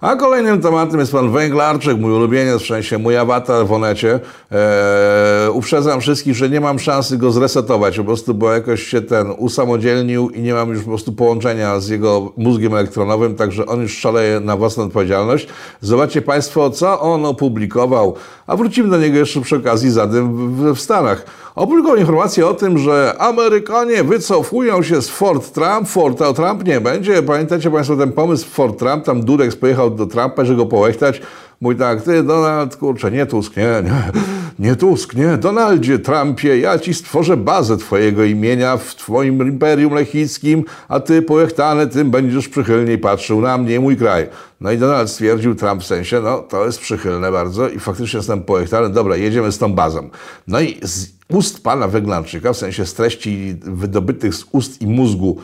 A 0.00 0.16
kolejnym 0.16 0.60
tematem 0.60 1.00
jest 1.00 1.12
pan 1.12 1.32
Węglarczyk, 1.32 1.98
mój 1.98 2.12
ulubieniec, 2.12 2.62
w 2.62 2.66
sensie 2.66 2.98
mój 2.98 3.16
awatar 3.16 3.66
w 3.66 3.72
Onecie. 3.72 4.20
Eee, 4.50 5.50
uprzedzam 5.50 6.00
wszystkich, 6.00 6.34
że 6.34 6.50
nie 6.50 6.60
mam 6.60 6.78
szansy 6.78 7.18
go 7.18 7.32
zresetować, 7.32 7.96
po 7.96 8.04
prostu, 8.04 8.34
bo 8.34 8.52
jakoś 8.52 8.82
się 8.82 9.02
ten 9.02 9.30
usamodzielnił 9.38 10.30
i 10.30 10.40
nie 10.40 10.54
mam 10.54 10.70
już 10.70 10.82
po 10.82 10.88
prostu 10.88 11.12
połączenia 11.12 11.80
z 11.80 11.88
jego 11.88 12.32
mózgiem 12.36 12.74
elektronowym, 12.74 13.34
także 13.34 13.66
on 13.66 13.80
już 13.80 13.98
szaleje 13.98 14.40
na 14.40 14.56
własną 14.56 14.84
odpowiedzialność. 14.84 15.48
Zobaczcie 15.80 16.22
państwo, 16.22 16.70
co 16.70 17.00
on 17.00 17.26
opublikował, 17.26 18.14
a 18.46 18.56
wrócimy 18.56 18.88
do 18.88 18.98
niego 18.98 19.18
jeszcze 19.18 19.40
przy 19.40 19.56
okazji 19.56 19.90
zadym 19.90 20.54
w, 20.54 20.74
w 20.74 20.80
Stanach. 20.80 21.24
Opublikował 21.54 21.96
informację 21.96 22.46
o 22.46 22.54
tym, 22.54 22.78
że 22.78 23.14
Amerykanie 23.18 24.04
wycofują 24.04 24.82
się 24.82 25.02
z 25.02 25.08
Fort 25.08 25.52
Trump. 25.52 25.88
Fort 25.88 26.18
Trump 26.36 26.64
nie 26.64 26.80
będzie. 26.80 27.22
Pamiętacie 27.22 27.70
Państwo 27.70 27.96
ten 27.96 28.12
pomysł 28.12 28.48
Fort 28.48 28.78
Trump? 28.78 29.04
Tam 29.04 29.24
Dudek 29.24 29.56
pojechał 29.56 29.90
do 29.90 30.06
Trumpa, 30.06 30.44
żeby 30.44 30.56
go 30.56 30.66
połechtać. 30.66 31.20
Mój 31.60 31.76
tak, 31.76 32.02
ty 32.02 32.22
Donald, 32.22 32.76
kurczę, 32.76 33.10
nie 33.10 33.26
Tusk, 33.26 33.56
nie, 33.56 33.82
nie, 33.84 34.12
nie 34.58 34.76
Tusk, 34.76 35.14
nie, 35.14 35.36
Donaldzie 35.36 35.98
Trumpie, 35.98 36.58
ja 36.58 36.78
ci 36.78 36.94
stworzę 36.94 37.36
bazę 37.36 37.76
twojego 37.76 38.24
imienia 38.24 38.76
w 38.76 38.94
twoim 38.94 39.48
imperium 39.48 39.94
lechickim, 39.94 40.64
a 40.88 41.00
ty 41.00 41.22
pojechtany 41.22 41.86
tym 41.86 42.10
będziesz 42.10 42.48
przychylniej 42.48 42.98
patrzył 42.98 43.40
na 43.40 43.58
mnie, 43.58 43.80
mój 43.80 43.96
kraj. 43.96 44.28
No 44.60 44.72
i 44.72 44.78
Donald 44.78 45.10
stwierdził, 45.10 45.54
Trump 45.54 45.82
w 45.82 45.86
sensie, 45.86 46.20
no 46.20 46.38
to 46.38 46.66
jest 46.66 46.78
przychylne 46.78 47.32
bardzo 47.32 47.68
i 47.68 47.78
faktycznie 47.78 48.16
jestem 48.16 48.42
pojechtany, 48.42 48.88
dobra, 48.88 49.16
jedziemy 49.16 49.52
z 49.52 49.58
tą 49.58 49.72
bazą. 49.72 50.08
No 50.48 50.60
i 50.60 50.78
z 50.82 51.13
ust 51.28 51.62
pana 51.62 51.88
Weglarczyka, 51.88 52.52
w 52.52 52.56
sensie 52.56 52.86
z 52.86 52.94
treści 52.94 53.56
wydobytych 53.62 54.34
z 54.34 54.44
ust 54.52 54.82
i 54.82 54.86
mózgu 54.86 55.38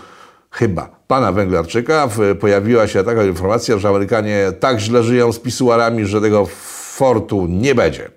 chyba 0.51 1.01
pana 1.07 1.33
Węglarczyka 1.33 2.09
pojawiła 2.41 2.87
się 2.87 3.05
taka 3.05 3.25
informacja, 3.25 3.79
że 3.79 3.89
Amerykanie 3.89 4.53
tak 4.61 4.79
źle 4.79 5.03
żyją 5.03 5.33
z 5.33 5.39
pisuarami, 5.39 6.07
że 6.07 6.21
tego 6.21 6.47
fortu 6.97 7.47
nie 7.47 7.75
będzie. 7.75 8.11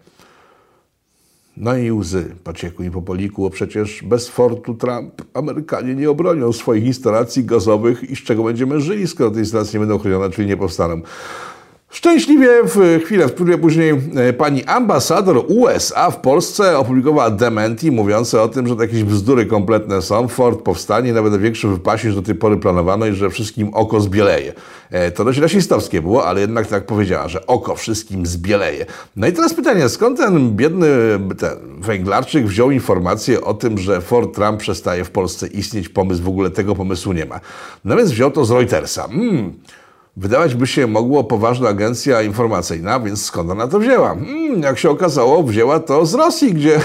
No 1.58 1.78
i 1.78 1.92
łzy 1.92 2.36
pociekły 2.44 2.86
i 2.86 2.92
po 2.92 3.02
poliku, 3.02 3.42
bo 3.42 3.50
przecież 3.50 4.04
bez 4.04 4.30
fortu 4.30 4.74
Trump 4.74 5.22
Amerykanie 5.34 5.96
nie 5.96 6.10
obronią 6.10 6.54
swoich 6.54 6.86
instalacji 6.86 7.44
gazowych 7.44 8.04
i 8.10 8.16
z 8.16 8.20
czego 8.20 8.44
będziemy 8.44 8.82
żyli, 8.82 9.08
skoro 9.08 9.32
te 9.32 9.40
instalacje 9.40 9.80
nie 9.80 9.86
będą 9.86 10.00
chronione, 10.02 10.30
czyli 10.30 10.48
nie 10.48 10.58
powstaną. 10.58 11.02
Szczęśliwie 11.94 12.50
w 12.64 13.02
chwilę 13.04 13.28
w 13.28 13.60
później 13.62 14.02
e, 14.16 14.34
pani 14.34 14.64
ambasador 14.64 15.46
USA 15.48 16.12
w 16.12 16.22
Polsce 16.22 16.78
opublikowała 16.78 17.30
dementi 17.30 17.92
mówiące 17.92 18.42
o 18.42 18.48
tym, 18.48 18.68
że 18.68 18.76
to 18.76 18.82
jakieś 18.82 19.04
bzdury 19.04 19.46
kompletne 19.46 20.02
są. 20.02 20.28
Ford 20.28 20.62
powstanie 20.62 21.14
nawet 21.14 21.42
większy 21.42 21.68
wypasie 21.68 22.08
niż 22.08 22.16
do 22.16 22.22
tej 22.22 22.36
pory 22.36 22.58
planowano 22.58 23.06
i 23.06 23.14
że 23.14 23.30
wszystkim 23.30 23.74
oko 23.74 24.02
zbieleje. 24.02 24.54
E, 24.92 25.12
to 25.12 25.26
dość 25.26 25.40
rasistowskie 25.40 26.02
było, 26.02 26.28
ale 26.28 26.42
jednak 26.42 26.68
tak 26.68 26.86
powiedziała, 26.86 27.28
że 27.28 27.48
oko 27.48 27.76
wszystkim 27.76 28.26
zbieleje. 28.26 28.86
No 29.16 29.28
i 29.28 29.34
teraz 29.34 29.54
pytanie, 29.54 29.90
skąd 29.90 30.18
ten 30.18 30.56
biedny 30.56 30.88
ten 31.40 31.82
węglarczyk 31.82 32.46
wziął 32.46 32.72
informację 32.72 33.42
o 33.42 33.54
tym, 33.54 33.78
że 33.78 34.02
Ford 34.02 34.36
Trump 34.36 34.60
przestaje 34.60 35.04
w 35.04 35.12
Polsce 35.12 35.48
istnieć, 35.48 35.90
pomysł 35.90 36.24
w 36.24 36.28
ogóle 36.28 36.50
tego 36.50 36.76
pomysłu 36.76 37.14
nie 37.14 37.26
ma. 37.26 37.40
No 37.86 37.96
więc 37.96 38.12
wziął 38.12 38.32
to 38.32 38.46
z 38.46 38.52
Reutersa. 38.52 39.08
Hmm. 39.08 39.54
Wydawać 40.18 40.56
by 40.56 40.68
się 40.68 40.88
mogło 40.88 41.24
poważna 41.24 41.70
agencja 41.70 42.22
informacyjna, 42.22 43.00
więc 43.00 43.26
skąd 43.26 43.52
ona 43.52 43.68
to 43.68 43.80
wzięła? 43.80 44.08
Hmm, 44.08 44.62
jak 44.62 44.80
się 44.80 44.90
okazało, 44.90 45.44
wzięła 45.44 45.80
to 45.80 46.06
z 46.06 46.14
Rosji, 46.14 46.54
gdzie, 46.54 46.80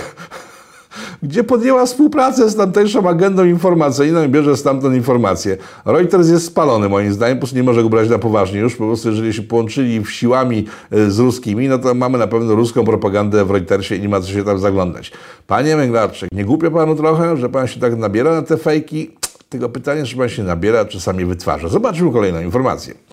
gdzie 1.22 1.44
podjęła 1.44 1.86
współpracę 1.86 2.50
z 2.50 2.56
tamtejszą 2.56 3.08
agendą 3.08 3.44
informacyjną 3.44 4.24
i 4.24 4.28
bierze 4.28 4.56
stamtąd 4.56 4.96
informacje. 4.96 5.56
Reuters 5.84 6.28
jest 6.28 6.46
spalony 6.46 6.88
moim 6.88 7.12
zdaniem, 7.12 7.36
po 7.36 7.40
prostu 7.40 7.56
nie 7.56 7.62
może 7.62 7.82
go 7.82 7.88
brać 7.88 8.08
na 8.08 8.18
poważnie 8.18 8.60
już, 8.60 8.76
po 8.76 8.86
prostu 8.86 9.10
jeżeli 9.10 9.32
się 9.32 9.42
połączyli 9.42 10.06
siłami 10.06 10.66
e, 10.90 11.10
z 11.10 11.18
ruskimi, 11.18 11.68
no 11.68 11.78
to 11.78 11.94
mamy 11.94 12.18
na 12.18 12.26
pewno 12.26 12.54
ruską 12.54 12.84
propagandę 12.84 13.44
w 13.44 13.50
Reutersie 13.50 13.96
i 13.96 14.00
nie 14.00 14.08
ma 14.08 14.20
co 14.20 14.28
się 14.28 14.44
tam 14.44 14.58
zaglądać. 14.58 15.12
Panie 15.46 15.76
Węglarczyk, 15.76 16.32
nie 16.32 16.44
głupio 16.44 16.70
panu 16.70 16.96
trochę, 16.96 17.36
że 17.36 17.48
pan 17.48 17.66
się 17.66 17.80
tak 17.80 17.96
nabiera 17.96 18.34
na 18.34 18.42
te 18.42 18.56
fejki? 18.56 19.10
Tego 19.48 19.68
pytania, 19.68 20.04
czy 20.04 20.16
pan 20.16 20.28
się 20.28 20.42
nabiera, 20.42 20.84
czy 20.84 21.00
sami 21.00 21.24
wytwarza. 21.24 21.68
Zobaczmy 21.68 22.12
kolejną 22.12 22.40
informację. 22.40 23.07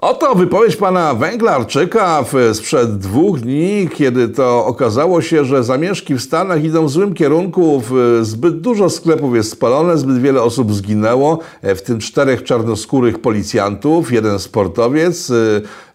Oto 0.00 0.34
wypowiedź 0.34 0.76
pana 0.76 1.14
Węglarczyka 1.14 2.24
sprzed 2.52 2.98
dwóch 2.98 3.40
dni, 3.40 3.88
kiedy 3.94 4.28
to 4.28 4.66
okazało 4.66 5.22
się, 5.22 5.44
że 5.44 5.64
zamieszki 5.64 6.14
w 6.14 6.22
Stanach 6.22 6.64
idą 6.64 6.86
w 6.86 6.90
złym 6.90 7.14
kierunku. 7.14 7.82
Zbyt 8.22 8.60
dużo 8.60 8.90
sklepów 8.90 9.36
jest 9.36 9.50
spalone, 9.50 9.98
zbyt 9.98 10.18
wiele 10.18 10.42
osób 10.42 10.74
zginęło, 10.74 11.38
e, 11.62 11.74
w 11.74 11.82
tym 11.82 11.98
czterech 11.98 12.42
czarnoskórych 12.42 13.18
policjantów, 13.18 14.12
jeden 14.12 14.38
sportowiec, 14.38 15.30
e, 15.30 15.34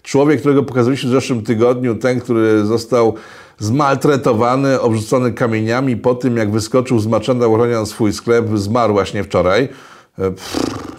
człowiek, 0.01 0.39
którego 0.39 0.63
pokazaliśmy 0.63 1.09
w 1.09 1.13
zeszłym 1.13 1.43
tygodniu, 1.43 1.95
ten, 1.95 2.19
który 2.19 2.65
został 2.65 3.13
zmaltretowany, 3.59 4.81
obrzucony 4.81 5.31
kamieniami 5.31 5.97
po 5.97 6.15
tym, 6.15 6.37
jak 6.37 6.51
wyskoczył 6.51 6.99
z 6.99 7.07
maczenda 7.07 7.45
ochroniąc 7.45 7.89
swój 7.89 8.13
sklep, 8.13 8.45
zmarł 8.55 8.93
właśnie 8.93 9.23
wczoraj. 9.23 9.69
E, 10.19 10.33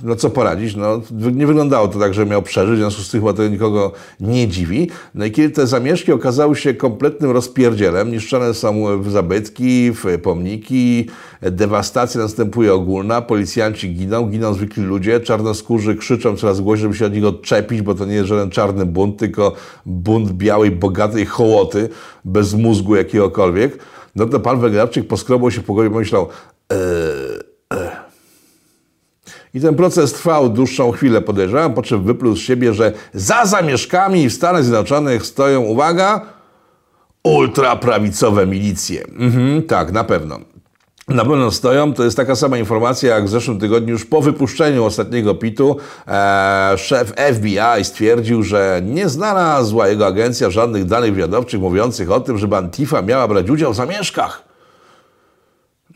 no 0.02 0.16
co 0.16 0.30
poradzić, 0.30 0.76
no, 0.76 1.00
nie 1.32 1.46
wyglądało 1.46 1.88
to 1.88 1.98
tak, 1.98 2.14
że 2.14 2.26
miał 2.26 2.42
przeżyć, 2.42 2.74
w 2.74 2.78
związku 2.78 3.02
z 3.02 3.10
tym 3.10 3.20
chyba 3.20 3.32
to 3.32 3.48
nikogo 3.48 3.92
nie 4.20 4.48
dziwi. 4.48 4.90
No 5.14 5.24
i 5.24 5.30
kiedy 5.30 5.54
te 5.54 5.66
zamieszki 5.66 6.12
okazały 6.12 6.56
się 6.56 6.74
kompletnym 6.74 7.30
rozpierdzielem, 7.30 8.10
niszczone 8.10 8.54
są 8.54 9.02
zabytki, 9.10 9.92
pomniki, 10.22 11.08
dewastacja 11.42 12.20
następuje 12.20 12.74
ogólna, 12.74 13.22
policjanci 13.22 13.94
giną, 13.94 14.26
giną 14.26 14.54
zwykli 14.54 14.82
ludzie, 14.82 15.20
czarnoskórzy 15.20 15.96
krzyczą 15.96 16.36
coraz 16.36 16.60
głośniej, 16.60 16.82
żeby 16.82 16.94
się 16.94 17.06
od 17.06 17.12
nich 17.12 17.24
odczepić, 17.24 17.82
bo 17.82 17.94
to 17.94 18.04
nie 18.04 18.14
jest 18.14 18.28
żaden 18.28 18.50
czarny 18.50 18.86
bunt, 18.86 19.18
tylko 19.18 19.52
bunt 19.86 20.32
białej, 20.32 20.70
bogatej 20.70 21.26
hołoty, 21.26 21.88
bez 22.24 22.54
mózgu 22.54 22.96
jakiegokolwiek. 22.96 23.78
No 24.16 24.26
to 24.26 24.40
pan 24.40 24.60
Węgrawczyk 24.60 25.08
poskrobał 25.08 25.50
się 25.50 25.60
po 25.60 25.72
głowie 25.72 25.88
i 25.88 25.92
pomyślał, 25.92 26.28
eee, 26.70 26.78
i 29.54 29.60
ten 29.60 29.74
proces 29.74 30.12
trwał 30.12 30.48
dłuższą 30.48 30.92
chwilę, 30.92 31.20
podejrzewam, 31.20 31.74
po 31.74 31.82
czym 31.82 32.04
wypluł 32.04 32.36
z 32.36 32.38
siebie, 32.38 32.74
że 32.74 32.92
za 33.14 33.46
zamieszkami 33.46 34.28
w 34.28 34.32
Stanach 34.32 34.64
Zjednoczonych 34.64 35.26
stoją, 35.26 35.60
uwaga, 35.60 36.20
ultraprawicowe 37.24 38.46
milicje. 38.46 39.04
Mhm, 39.18 39.62
tak, 39.62 39.92
na 39.92 40.04
pewno. 40.04 40.38
Na 41.08 41.24
pewno 41.24 41.50
stoją. 41.50 41.94
To 41.94 42.04
jest 42.04 42.16
taka 42.16 42.36
sama 42.36 42.58
informacja 42.58 43.14
jak 43.14 43.24
w 43.24 43.28
zeszłym 43.28 43.58
tygodniu, 43.58 43.92
już 43.92 44.04
po 44.04 44.22
wypuszczeniu 44.22 44.84
ostatniego 44.84 45.34
pitu. 45.34 45.76
E, 46.08 46.72
szef 46.76 47.12
FBI 47.34 47.84
stwierdził, 47.84 48.42
że 48.42 48.80
nie 48.84 49.08
znalazła 49.08 49.88
jego 49.88 50.06
agencja 50.06 50.50
żadnych 50.50 50.84
danych 50.84 51.14
wywiadowczych 51.14 51.60
mówiących 51.60 52.10
o 52.10 52.20
tym, 52.20 52.38
żeby 52.38 52.56
Antifa 52.56 53.02
miała 53.02 53.28
brać 53.28 53.50
udział 53.50 53.72
w 53.72 53.76
zamieszkach. 53.76 54.53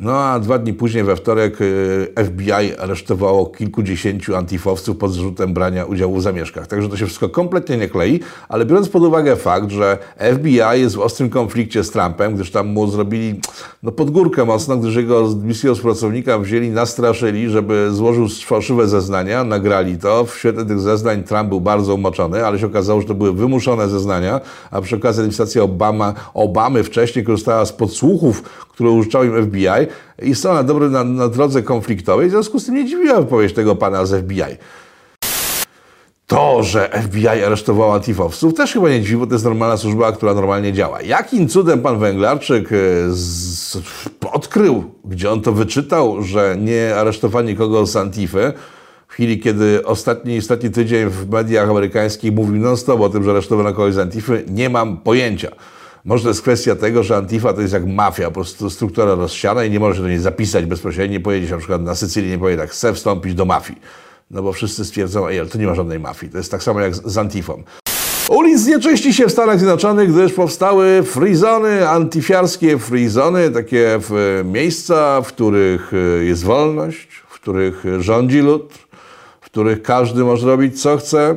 No 0.00 0.18
a 0.18 0.40
dwa 0.40 0.58
dni 0.58 0.72
później, 0.72 1.04
we 1.04 1.16
wtorek, 1.16 1.60
y, 1.60 2.12
FBI 2.24 2.76
aresztowało 2.78 3.46
kilkudziesięciu 3.46 4.36
antifowców 4.36 4.96
pod 4.96 5.14
zarzutem 5.14 5.54
brania 5.54 5.84
udziału 5.84 6.16
w 6.16 6.22
zamieszkach. 6.22 6.66
Także 6.66 6.88
to 6.88 6.96
się 6.96 7.06
wszystko 7.06 7.28
kompletnie 7.28 7.76
nie 7.76 7.88
klei, 7.88 8.20
ale 8.48 8.64
biorąc 8.64 8.88
pod 8.88 9.02
uwagę 9.02 9.36
fakt, 9.36 9.70
że 9.70 9.98
FBI 10.34 10.80
jest 10.80 10.96
w 10.96 11.00
ostrym 11.00 11.30
konflikcie 11.30 11.84
z 11.84 11.90
Trumpem, 11.90 12.34
gdyż 12.34 12.50
tam 12.50 12.66
mu 12.66 12.86
zrobili 12.90 13.40
no, 13.82 13.92
podgórkę 13.92 14.44
mocno, 14.44 14.76
gdyż 14.76 14.96
jego 14.96 15.28
bliskiego 15.28 15.74
współpracownika 15.74 16.38
wzięli, 16.38 16.70
nastraszyli, 16.70 17.50
żeby 17.50 17.88
złożył 17.92 18.28
fałszywe 18.46 18.88
zeznania, 18.88 19.44
nagrali 19.44 19.98
to. 19.98 20.24
W 20.24 20.38
świetle 20.38 20.64
tych 20.64 20.80
zeznań 20.80 21.22
Trump 21.22 21.48
był 21.48 21.60
bardzo 21.60 21.94
umoczony, 21.94 22.46
ale 22.46 22.58
się 22.58 22.66
okazało, 22.66 23.00
że 23.00 23.06
to 23.06 23.14
były 23.14 23.32
wymuszone 23.32 23.88
zeznania, 23.88 24.40
a 24.70 24.80
przy 24.80 24.96
okazji 24.96 25.20
administracja 25.20 25.62
Obama, 25.62 26.14
Obamy 26.34 26.84
wcześniej 26.84 27.24
korzystała 27.24 27.64
z 27.64 27.72
podsłuchów, 27.72 28.42
które 28.78 28.90
użyczał 28.90 29.24
im 29.24 29.44
FBI 29.44 29.66
i 30.22 30.34
są 30.34 30.54
na, 30.54 30.62
dobry, 30.62 30.90
na, 30.90 31.04
na 31.04 31.28
drodze 31.28 31.62
konfliktowej. 31.62 32.28
W 32.28 32.30
związku 32.30 32.60
z 32.60 32.66
tym 32.66 32.74
nie 32.74 32.84
dziwiła 32.84 33.20
wypowiedź 33.20 33.52
tego 33.52 33.76
pana 33.76 34.06
z 34.06 34.24
FBI. 34.24 34.56
To, 36.26 36.62
że 36.62 36.90
FBI 37.02 37.28
aresztował 37.28 37.92
antifowców, 37.92 38.54
też 38.54 38.72
chyba 38.72 38.88
nie 38.88 39.00
dziwi, 39.00 39.16
bo 39.16 39.26
to 39.26 39.32
jest 39.32 39.44
normalna 39.44 39.76
służba, 39.76 40.12
która 40.12 40.34
normalnie 40.34 40.72
działa. 40.72 41.02
Jakim 41.02 41.48
cudem 41.48 41.80
pan 41.80 41.98
Węglarczyk 41.98 42.72
e, 42.72 42.76
z, 43.08 43.78
odkrył, 44.32 44.84
gdzie 45.04 45.30
on 45.30 45.40
to 45.40 45.52
wyczytał, 45.52 46.22
że 46.22 46.56
nie 46.60 46.96
aresztowali 46.96 47.48
nikogo 47.48 47.86
z 47.86 47.96
Antify, 47.96 48.52
chwili, 49.08 49.40
kiedy 49.40 49.84
ostatni, 49.84 50.38
ostatni 50.38 50.70
tydzień 50.70 51.08
w 51.08 51.30
mediach 51.30 51.70
amerykańskich 51.70 52.32
mówił 52.32 52.62
non-stop 52.62 53.00
o 53.00 53.08
tym, 53.08 53.24
że 53.24 53.30
aresztowano 53.30 53.72
kogoś 53.72 53.94
z 53.94 53.98
Antify, 53.98 54.44
nie 54.48 54.70
mam 54.70 54.96
pojęcia. 54.96 55.50
Może 56.08 56.22
to 56.22 56.28
jest 56.28 56.42
kwestia 56.42 56.76
tego, 56.76 57.02
że 57.02 57.16
Antifa 57.16 57.52
to 57.52 57.60
jest 57.60 57.72
jak 57.72 57.86
mafia, 57.86 58.24
po 58.24 58.30
prostu 58.30 58.70
struktura 58.70 59.14
rozsiana 59.14 59.64
i 59.64 59.70
nie 59.70 59.80
może 59.80 60.02
do 60.02 60.08
niej 60.08 60.18
zapisać 60.18 60.66
bezpośrednio, 60.66 61.12
nie 61.12 61.20
pojedzie 61.20 61.50
na 61.50 61.58
przykład 61.58 61.82
na 61.82 61.94
Sycylię, 61.94 62.30
nie 62.30 62.38
powie 62.38 62.56
tak, 62.56 62.70
chcę 62.70 62.94
wstąpić 62.94 63.34
do 63.34 63.44
mafii. 63.44 63.78
No 64.30 64.42
bo 64.42 64.52
wszyscy 64.52 64.84
stwierdzą, 64.84 65.28
ej, 65.28 65.40
ale 65.40 65.48
to 65.48 65.58
nie 65.58 65.66
ma 65.66 65.74
żadnej 65.74 66.00
mafii. 66.00 66.32
To 66.32 66.38
jest 66.38 66.50
tak 66.50 66.62
samo 66.62 66.80
jak 66.80 66.94
z 66.94 67.18
Antifą. 67.18 67.62
Ulic 68.28 68.66
nie 68.66 68.80
czyści 68.80 69.14
się 69.14 69.26
w 69.26 69.32
Stanach 69.32 69.58
Zjednoczonych, 69.58 70.12
gdyż 70.12 70.32
powstały 70.32 71.02
frizony, 71.02 71.88
antifiarskie 71.88 72.78
frizony, 72.78 73.50
takie 73.50 74.00
miejsca, 74.44 75.22
w 75.22 75.28
których 75.28 75.92
e, 75.94 76.24
jest 76.24 76.44
wolność, 76.44 77.08
w 77.28 77.34
których 77.34 77.84
rządzi 77.98 78.40
lud, 78.40 78.74
w 79.40 79.44
których 79.44 79.82
każdy 79.82 80.24
może 80.24 80.46
robić 80.46 80.82
co 80.82 80.96
chce. 80.96 81.34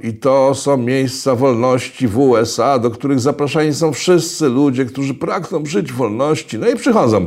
I 0.00 0.14
to 0.14 0.54
są 0.54 0.76
miejsca 0.76 1.34
wolności 1.34 2.08
w 2.08 2.18
USA, 2.18 2.78
do 2.78 2.90
których 2.90 3.20
zapraszani 3.20 3.74
są 3.74 3.92
wszyscy 3.92 4.48
ludzie, 4.48 4.84
którzy 4.84 5.14
pragną 5.14 5.66
żyć 5.66 5.92
wolności. 5.92 6.58
No 6.58 6.68
i 6.68 6.76
przychodzą. 6.76 7.26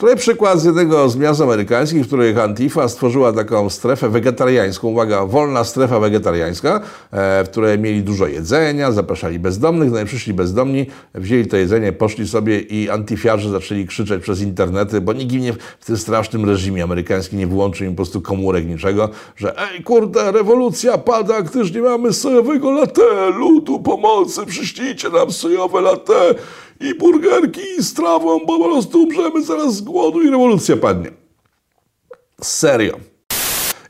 Tutaj 0.00 0.16
przykład 0.16 0.60
z 0.60 0.64
jednego 0.64 1.08
z 1.08 1.16
miast 1.16 1.40
amerykańskich, 1.40 2.04
w 2.04 2.06
których 2.06 2.38
Antifa 2.38 2.88
stworzyła 2.88 3.32
taką 3.32 3.70
strefę 3.70 4.08
wegetariańską, 4.08 4.88
uwaga, 4.88 5.26
wolna 5.26 5.64
strefa 5.64 6.00
wegetariańska, 6.00 6.80
e, 7.10 7.44
w 7.44 7.48
której 7.48 7.78
mieli 7.78 8.02
dużo 8.02 8.26
jedzenia, 8.26 8.92
zapraszali 8.92 9.38
bezdomnych, 9.38 9.90
no 9.92 10.00
i 10.00 10.04
przyszli 10.04 10.34
bezdomni, 10.34 10.86
wzięli 11.14 11.46
to 11.46 11.56
jedzenie, 11.56 11.92
poszli 11.92 12.28
sobie 12.28 12.60
i 12.60 12.90
antifiarzy 12.90 13.50
zaczęli 13.50 13.86
krzyczeć 13.86 14.22
przez 14.22 14.40
internety, 14.40 15.00
bo 15.00 15.12
nikt 15.12 15.32
im 15.32 15.40
nie, 15.40 15.52
w 15.52 15.84
tym 15.86 15.96
strasznym 15.96 16.44
reżimie 16.44 16.84
amerykańskim 16.84 17.38
nie 17.38 17.46
wyłączył 17.46 17.86
im 17.86 17.92
po 17.92 17.96
prostu 17.96 18.20
komórek 18.20 18.66
niczego, 18.66 19.08
że 19.36 19.58
ej 19.58 19.82
kurde, 19.82 20.32
rewolucja 20.32 20.98
pada, 20.98 21.42
gdyż 21.42 21.74
nie 21.74 21.82
mamy 21.82 22.12
sojowego 22.12 22.70
latte, 22.70 23.30
ludu 23.38 23.80
pomocy, 23.80 24.46
przyślijcie 24.46 25.08
nam 25.08 25.32
sojowe 25.32 25.80
latte 25.80 26.34
i 26.80 26.94
burgerki 26.94 27.82
z 27.82 27.94
trawą, 27.94 28.38
bo 28.46 28.58
po 28.58 28.64
prostu 28.64 29.02
umrzemy 29.02 29.42
zaraz 29.42 29.74
z 29.74 29.80
głodu 29.90 30.22
i 30.22 30.30
rewolucja 30.30 30.76
padnie. 30.76 31.10
Serio. 32.42 33.10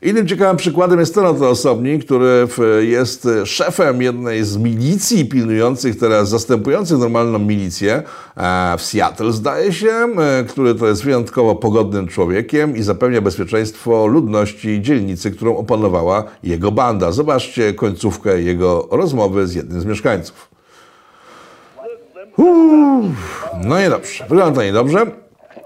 Innym 0.01 0.27
ciekawym 0.27 0.57
przykładem 0.57 0.99
jest 0.99 1.15
ten 1.15 1.25
oto 1.25 1.49
osobnik, 1.49 2.05
który 2.05 2.47
jest 2.81 3.27
szefem 3.45 4.01
jednej 4.01 4.43
z 4.43 4.57
milicji 4.57 5.25
pilnujących 5.25 5.99
teraz, 5.99 6.29
zastępujących 6.29 6.97
normalną 6.97 7.39
milicję 7.39 8.03
e, 8.37 8.75
w 8.77 8.81
Seattle, 8.81 9.31
zdaje 9.31 9.73
się, 9.73 9.89
e, 9.89 10.43
który 10.43 10.75
to 10.75 10.87
jest 10.87 11.03
wyjątkowo 11.03 11.55
pogodnym 11.55 12.07
człowiekiem 12.07 12.77
i 12.77 12.83
zapewnia 12.83 13.21
bezpieczeństwo 13.21 14.07
ludności 14.07 14.81
dzielnicy, 14.81 15.31
którą 15.31 15.57
opanowała 15.57 16.23
jego 16.43 16.71
banda. 16.71 17.11
Zobaczcie 17.11 17.73
końcówkę 17.73 18.41
jego 18.41 18.87
rozmowy 18.91 19.47
z 19.47 19.55
jednym 19.55 19.81
z 19.81 19.85
mieszkańców. 19.85 20.49
Uff, 22.37 23.49
no 23.63 23.79
niedobrze. 23.79 24.25
Wygląda 24.29 24.55
to 24.55 24.63
niedobrze. 24.63 25.05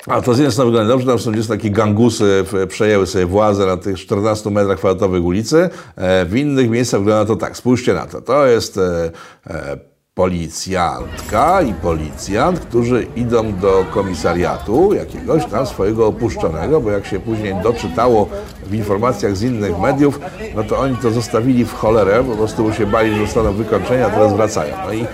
A 0.08 0.22
to 0.22 0.34
z 0.34 0.38
jednej 0.38 0.52
strony 0.52 0.72
wygląda 0.72 0.94
dobrze, 0.94 1.08
tam 1.08 1.20
są 1.20 1.32
gdzieś 1.32 1.48
takie 1.48 1.72
gangusy 1.72 2.46
przejęły 2.68 3.08
sobie 3.08 3.26
władzę 3.26 3.66
na 3.66 3.78
tych 3.78 4.00
14 4.00 4.50
metrach 4.50 4.78
kwadratowych 4.78 5.24
ulicy. 5.24 5.70
E, 5.96 6.26
w 6.26 6.36
innych 6.36 6.70
miejscach 6.70 7.00
wygląda 7.00 7.26
to 7.26 7.36
tak. 7.36 7.58
Spójrzcie 7.58 7.94
na 7.94 8.06
to. 8.06 8.22
To 8.22 8.46
jest 8.46 8.78
e, 8.78 9.12
e, 9.48 9.78
policjantka 10.14 11.62
i 11.62 11.74
policjant, 11.74 12.60
którzy 12.60 13.08
idą 13.16 13.54
do 13.54 13.86
komisariatu 13.92 14.94
jakiegoś 14.94 15.46
tam 15.46 15.66
swojego 15.66 16.08
opuszczonego, 16.08 16.82
bo 16.82 16.92
jak 16.92 17.06
się 17.06 17.20
później 17.20 17.56
doczytało 17.64 18.30
w 18.64 18.74
informacjach 18.74 19.38
z 19.38 19.44
innych 19.44 19.80
mediów, 19.80 20.20
no 20.56 20.64
to 20.64 20.78
oni 20.78 20.98
to 20.98 21.12
zostawili 21.12 21.66
w 21.66 21.74
cholerę, 21.74 22.24
po 22.24 22.36
prostu 22.36 22.74
się 22.74 22.86
bali, 22.86 23.16
że 23.16 23.22
zostaną 23.22 23.54
wykończeni, 23.54 24.04
a 24.04 24.10
teraz 24.10 24.34
wracają. 24.34 24.76
No 24.86 24.94
i 24.94 25.06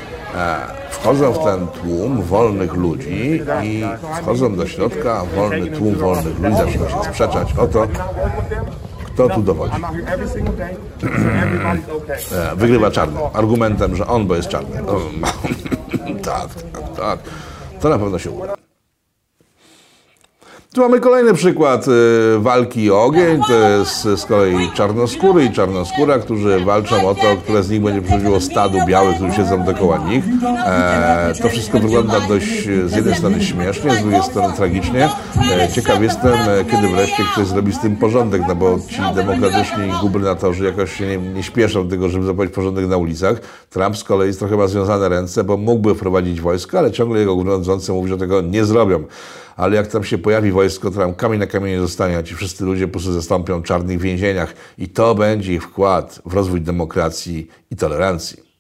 wchodzą 0.92 1.34
w 1.34 1.44
ten 1.44 1.68
tłum 1.68 2.22
wolnych 2.22 2.74
ludzi 2.74 3.42
i 3.64 3.84
wchodzą 4.22 4.56
do 4.56 4.68
środka, 4.68 5.24
wolny 5.36 5.68
tłum 5.68 5.96
wolnych 5.96 6.40
ludzi 6.40 6.56
zaczyna 6.56 6.90
się 6.90 7.04
sprzeczać 7.04 7.54
o 7.58 7.68
to, 7.68 7.88
kto 9.06 9.30
tu 9.30 9.42
dowodzi. 9.42 9.76
Wygrywa 12.56 12.92
czarny. 12.92 13.20
Argumentem, 13.34 13.96
że 13.96 14.08
on, 14.08 14.28
bo 14.28 14.36
jest 14.36 14.48
czarny. 14.50 14.78
tak, 16.24 16.48
tak, 16.74 16.96
tak. 16.98 17.20
To 17.80 17.90
na 17.90 18.00
pewno 18.00 18.20
się 18.20 18.32
uda. 18.32 18.61
Tu 20.74 20.82
mamy 20.82 21.00
kolejny 21.00 21.34
przykład 21.34 21.88
y, 21.88 21.92
walki 22.40 22.92
o 22.92 23.04
ogień. 23.04 23.42
To 23.48 23.54
jest 23.54 24.04
z 24.04 24.26
kolei 24.26 24.72
czarnoskóry 24.74 25.46
i 25.46 25.52
czarnoskóra, 25.52 26.20
którzy 26.20 26.60
walczą 26.66 27.08
o 27.10 27.16
to, 27.16 27.38
które 27.44 27.64
z 27.64 27.70
nich 27.70 27.82
będzie 27.82 28.02
przychodziło 28.02 28.42
stadu 28.42 28.78
białych, 28.88 29.16
którzy 29.16 29.34
siedzą 29.34 29.64
dookoła 29.64 29.98
nich. 29.98 30.24
E, 30.66 31.34
to 31.42 31.50
wszystko 31.50 31.80
wygląda 31.80 32.20
dość 32.20 32.64
z 32.86 32.96
jednej 32.96 33.16
strony 33.16 33.44
śmiesznie, 33.44 33.96
z 33.96 34.02
drugiej 34.02 34.24
strony 34.24 34.54
tragicznie. 34.54 35.10
E, 35.52 35.70
ciekaw 35.70 36.02
jestem, 36.02 36.34
e, 36.34 36.66
kiedy 36.66 36.88
wreszcie 36.88 37.24
ktoś 37.34 37.48
zrobi 37.48 37.74
z 37.74 37.80
tym 37.80 37.96
porządek, 37.96 38.42
no 38.48 38.56
bo 38.56 38.80
ci 38.90 39.02
demokratyczni 39.16 39.92
gubernatorzy 40.02 40.66
jakoś 40.66 40.94
się 40.94 41.08
nie, 41.08 41.18
nie 41.18 41.44
śpieszą 41.44 41.90
tego, 41.90 42.10
żeby 42.10 42.26
zaprowadzić 42.26 42.56
porządek 42.56 42.88
na 42.88 42.98
ulicach. 42.98 43.42
Trump 43.70 43.98
z 43.98 44.04
kolei 44.04 44.34
trochę 44.34 44.58
ma 44.58 44.68
związane 44.68 45.10
ręce, 45.10 45.44
bo 45.44 45.58
mógłby 45.58 45.96
wprowadzić 45.96 46.42
wojsko, 46.42 46.80
ale 46.80 46.92
ciągle 46.92 47.20
jego 47.20 47.44
rządzący 47.46 47.92
mówi, 47.92 48.10
że 48.10 48.18
tego 48.18 48.42
nie 48.42 48.66
zrobią 48.66 49.04
ale 49.56 49.76
jak 49.76 49.88
tam 49.88 50.04
się 50.04 50.18
pojawi 50.18 50.52
wojsko, 50.52 50.92
to 50.92 51.00
tam 51.00 51.14
kamień 51.14 51.40
na 51.40 51.48
kamieniu 51.48 51.82
zostanie, 51.82 52.18
a 52.18 52.24
ci 52.24 52.36
wszyscy 52.36 52.66
ludzie 52.66 52.88
po 52.88 52.92
prostu 52.92 53.14
zastąpią 53.14 53.62
w 53.62 53.64
czarnych 53.64 54.00
więzieniach 54.00 54.54
i 54.78 54.90
to 54.90 55.16
będzie 55.16 55.54
ich 55.54 55.64
wkład 55.64 56.22
w 56.26 56.34
rozwój 56.34 56.62
demokracji 56.62 57.48
i 57.72 57.76
tolerancji. 57.76 58.52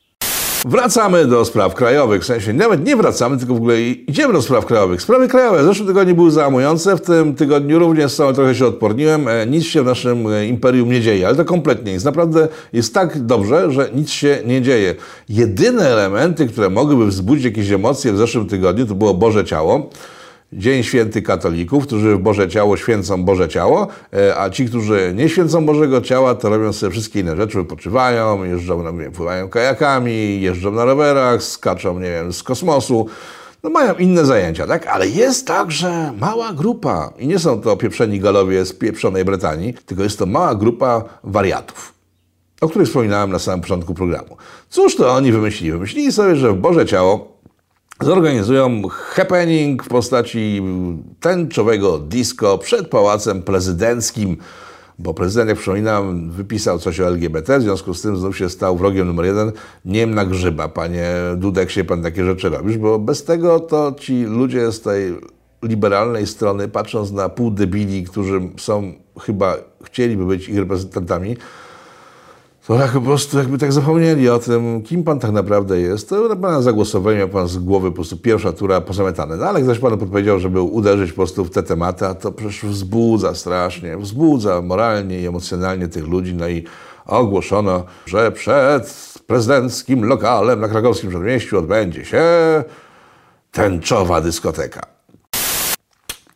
Wracamy 0.65 1.25
do 1.25 1.45
spraw 1.45 1.75
krajowych, 1.75 2.21
w 2.21 2.25
sensie 2.25 2.53
nawet 2.53 2.85
nie 2.85 2.95
wracamy, 2.95 3.37
tylko 3.37 3.53
w 3.53 3.57
ogóle 3.57 3.81
idziemy 3.81 4.33
do 4.33 4.41
spraw 4.41 4.65
krajowych. 4.65 5.01
Sprawy 5.01 5.27
krajowe 5.27 5.63
w 5.63 5.65
zeszłym 5.65 5.87
tygodniu 5.87 6.15
były 6.15 6.31
załamujące, 6.31 6.95
w 6.95 7.01
tym 7.01 7.35
tygodniu 7.35 7.79
również 7.79 8.11
są, 8.11 8.33
trochę 8.33 8.55
się 8.55 8.65
odporniłem. 8.65 9.27
E, 9.27 9.47
nic 9.47 9.65
się 9.65 9.83
w 9.83 9.85
naszym 9.85 10.27
e, 10.27 10.47
imperium 10.47 10.91
nie 10.91 11.01
dzieje, 11.01 11.27
ale 11.27 11.35
to 11.35 11.45
kompletnie 11.45 11.91
jest. 11.91 12.05
Naprawdę 12.05 12.47
jest 12.73 12.93
tak 12.93 13.25
dobrze, 13.25 13.71
że 13.71 13.89
nic 13.95 14.09
się 14.09 14.37
nie 14.45 14.61
dzieje. 14.61 14.95
Jedyne 15.29 15.89
elementy, 15.89 16.47
które 16.47 16.69
mogłyby 16.69 17.05
wzbudzić 17.05 17.45
jakieś 17.45 17.71
emocje 17.71 18.13
w 18.13 18.17
zeszłym 18.17 18.47
tygodniu, 18.47 18.85
to 18.85 18.95
było 18.95 19.13
Boże 19.13 19.45
Ciało. 19.45 19.89
Dzień 20.53 20.83
Święty 20.83 21.21
Katolików, 21.21 21.87
którzy 21.87 22.15
w 22.15 22.19
Boże 22.19 22.49
Ciało 22.49 22.77
święcą 22.77 23.23
Boże 23.23 23.49
Ciało, 23.49 23.87
e, 24.13 24.39
a 24.39 24.49
ci, 24.49 24.65
którzy 24.65 25.13
nie 25.15 25.29
święcą 25.29 25.65
Bożego 25.65 26.01
Ciała, 26.01 26.35
to 26.35 26.49
robią 26.49 26.73
sobie 26.73 26.91
wszystkie 26.91 27.19
inne 27.19 27.35
rzeczy, 27.35 27.57
wypoczywają, 27.57 28.43
jeżdżą, 28.43 28.83
no, 28.83 28.93
wiem, 28.93 29.11
pływają 29.11 29.49
kajakami, 29.49 30.41
jeżdżą 30.41 30.71
na 30.71 30.85
rowerach, 30.85 31.43
skaczą, 31.43 31.99
nie 31.99 32.09
wiem, 32.09 32.33
z 32.33 32.43
kosmosu. 32.43 33.07
No 33.63 33.69
mają 33.69 33.95
inne 33.95 34.25
zajęcia, 34.25 34.67
tak? 34.67 34.87
Ale 34.87 35.07
jest 35.07 35.47
także 35.47 36.13
mała 36.19 36.53
grupa 36.53 37.13
i 37.19 37.27
nie 37.27 37.39
są 37.39 37.61
to 37.61 37.77
pieprzeni 37.77 38.19
galowie 38.19 38.65
z 38.65 38.73
pieprzonej 38.73 39.25
Brytanii, 39.25 39.73
tylko 39.85 40.03
jest 40.03 40.19
to 40.19 40.25
mała 40.25 40.55
grupa 40.55 41.03
wariatów 41.23 41.93
o 42.61 42.69
których 42.69 42.87
wspominałem 42.87 43.31
na 43.31 43.39
samym 43.39 43.61
początku 43.61 43.93
programu. 43.93 44.37
Cóż 44.69 44.95
to 44.95 45.13
oni 45.13 45.31
wymyślili? 45.31 45.71
Wymyślili 45.71 46.11
sobie, 46.11 46.35
że 46.35 46.51
w 46.51 46.55
Boże 46.55 46.85
Ciało 46.85 47.30
zorganizują 48.01 48.81
happening 48.89 49.83
w 49.83 49.87
postaci 49.87 50.61
tęczowego 51.19 51.99
disco 51.99 52.57
przed 52.57 52.87
Pałacem 52.87 53.41
Prezydenckim, 53.41 54.37
bo 54.99 55.13
prezydent, 55.13 55.49
jak 55.49 55.57
przypominam, 55.57 56.29
wypisał 56.29 56.79
coś 56.79 56.99
o 56.99 57.07
LGBT, 57.07 57.59
w 57.59 57.61
związku 57.61 57.93
z 57.93 58.01
tym 58.01 58.17
znów 58.17 58.37
się 58.37 58.49
stał 58.49 58.77
wrogiem 58.77 59.07
numer 59.07 59.25
jeden. 59.25 59.51
Nie 59.85 59.99
wiem 59.99 60.15
na 60.15 60.25
grzyba, 60.25 60.67
panie 60.67 61.13
Dudek, 61.37 61.71
się 61.71 61.83
pan 61.83 62.03
takie 62.03 62.25
rzeczy 62.25 62.49
robisz, 62.49 62.77
bo 62.77 62.99
bez 62.99 63.23
tego 63.23 63.59
to 63.59 63.95
ci 63.99 64.23
ludzie 64.23 64.71
z 64.71 64.81
tej 64.81 65.15
liberalnej 65.63 66.27
strony, 66.27 66.67
patrząc 66.67 67.11
na 67.11 67.29
pół 67.29 67.51
debili, 67.51 68.03
którzy 68.03 68.41
są 68.57 68.93
chyba, 69.19 69.55
chcieliby 69.83 70.25
być 70.25 70.49
ich 70.49 70.57
reprezentantami, 70.57 71.37
to 72.71 72.77
tak 72.77 72.91
po 72.91 73.01
prostu 73.01 73.37
jakby 73.37 73.57
tak 73.57 73.73
zapomnieli 73.73 74.29
o 74.29 74.39
tym, 74.39 74.81
kim 74.83 75.03
pan 75.03 75.19
tak 75.19 75.31
naprawdę 75.31 75.79
jest, 75.79 76.09
to 76.09 76.27
na 76.27 76.35
pana 76.35 76.61
zagłosowanie 76.61 77.17
miał 77.17 77.29
pan 77.29 77.47
z 77.47 77.57
głowy 77.57 77.89
po 77.89 77.95
prostu 77.95 78.17
pierwsza 78.17 78.53
tura 78.53 78.81
pozamiatane. 78.81 79.37
No 79.37 79.45
ale 79.45 79.61
ktoś 79.61 79.79
panu 79.79 79.97
podpowiedział, 79.97 80.39
żeby 80.39 80.61
uderzyć 80.61 81.11
po 81.11 81.15
prostu 81.15 81.45
w 81.45 81.49
te 81.49 81.63
tematy, 81.63 82.05
a 82.05 82.13
to 82.13 82.31
przecież 82.31 82.65
wzbudza 82.65 83.35
strasznie, 83.35 83.97
wzbudza 83.97 84.61
moralnie 84.61 85.21
i 85.21 85.27
emocjonalnie 85.27 85.87
tych 85.87 86.07
ludzi, 86.07 86.33
no 86.33 86.47
i 86.47 86.63
ogłoszono, 87.05 87.83
że 88.05 88.31
przed 88.31 89.13
prezydenckim 89.27 90.05
lokalem 90.05 90.59
na 90.59 90.67
krakowskim 90.67 91.09
przedmieściu 91.09 91.57
odbędzie 91.57 92.05
się 92.05 92.23
tęczowa 93.51 94.21
dyskoteka. 94.21 94.81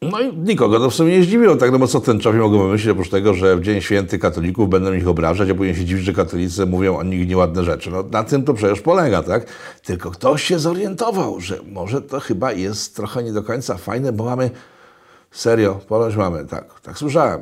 No 0.02 0.22
i 0.22 0.38
nikogo 0.38 0.80
to 0.80 0.90
w 0.90 0.96
sumie 0.96 1.18
nie 1.18 1.24
zdziwiło, 1.24 1.56
tak, 1.56 1.72
no 1.72 1.80
bo 1.80 1.88
co 1.88 2.00
tęczowi 2.00 2.40
mogą 2.40 2.68
myśleć, 2.68 2.92
oprócz 2.92 3.10
tego, 3.10 3.34
że 3.34 3.58
w 3.58 3.62
Dzień 3.62 3.82
Święty 3.82 4.20
katolików 4.20 4.70
będą 4.70 4.94
ich 4.94 5.08
obrażać, 5.08 5.50
a 5.50 5.56
później 5.56 5.76
się 5.76 5.86
dziwić, 5.86 6.06
że 6.06 6.14
katolicy 6.14 6.66
mówią 6.66 6.98
o 6.98 7.04
nich 7.04 7.28
nieładne 7.28 7.64
rzeczy. 7.64 7.92
No 7.92 8.04
na 8.12 8.24
tym 8.24 8.44
to 8.44 8.54
przecież 8.54 8.82
polega, 8.82 9.24
tak? 9.24 9.46
Tylko 9.84 10.12
ktoś 10.12 10.44
się 10.44 10.60
zorientował, 10.60 11.40
że 11.40 11.60
może 11.72 12.02
to 12.02 12.20
chyba 12.20 12.52
jest 12.52 12.96
trochę 12.96 13.24
nie 13.24 13.34
do 13.34 13.44
końca 13.44 13.78
fajne, 13.78 14.12
bo 14.12 14.24
mamy, 14.24 14.50
serio, 15.32 15.80
ponoć 15.88 16.16
mamy, 16.16 16.46
tak, 16.46 16.82
tak 16.82 16.98
słyszałem, 16.98 17.42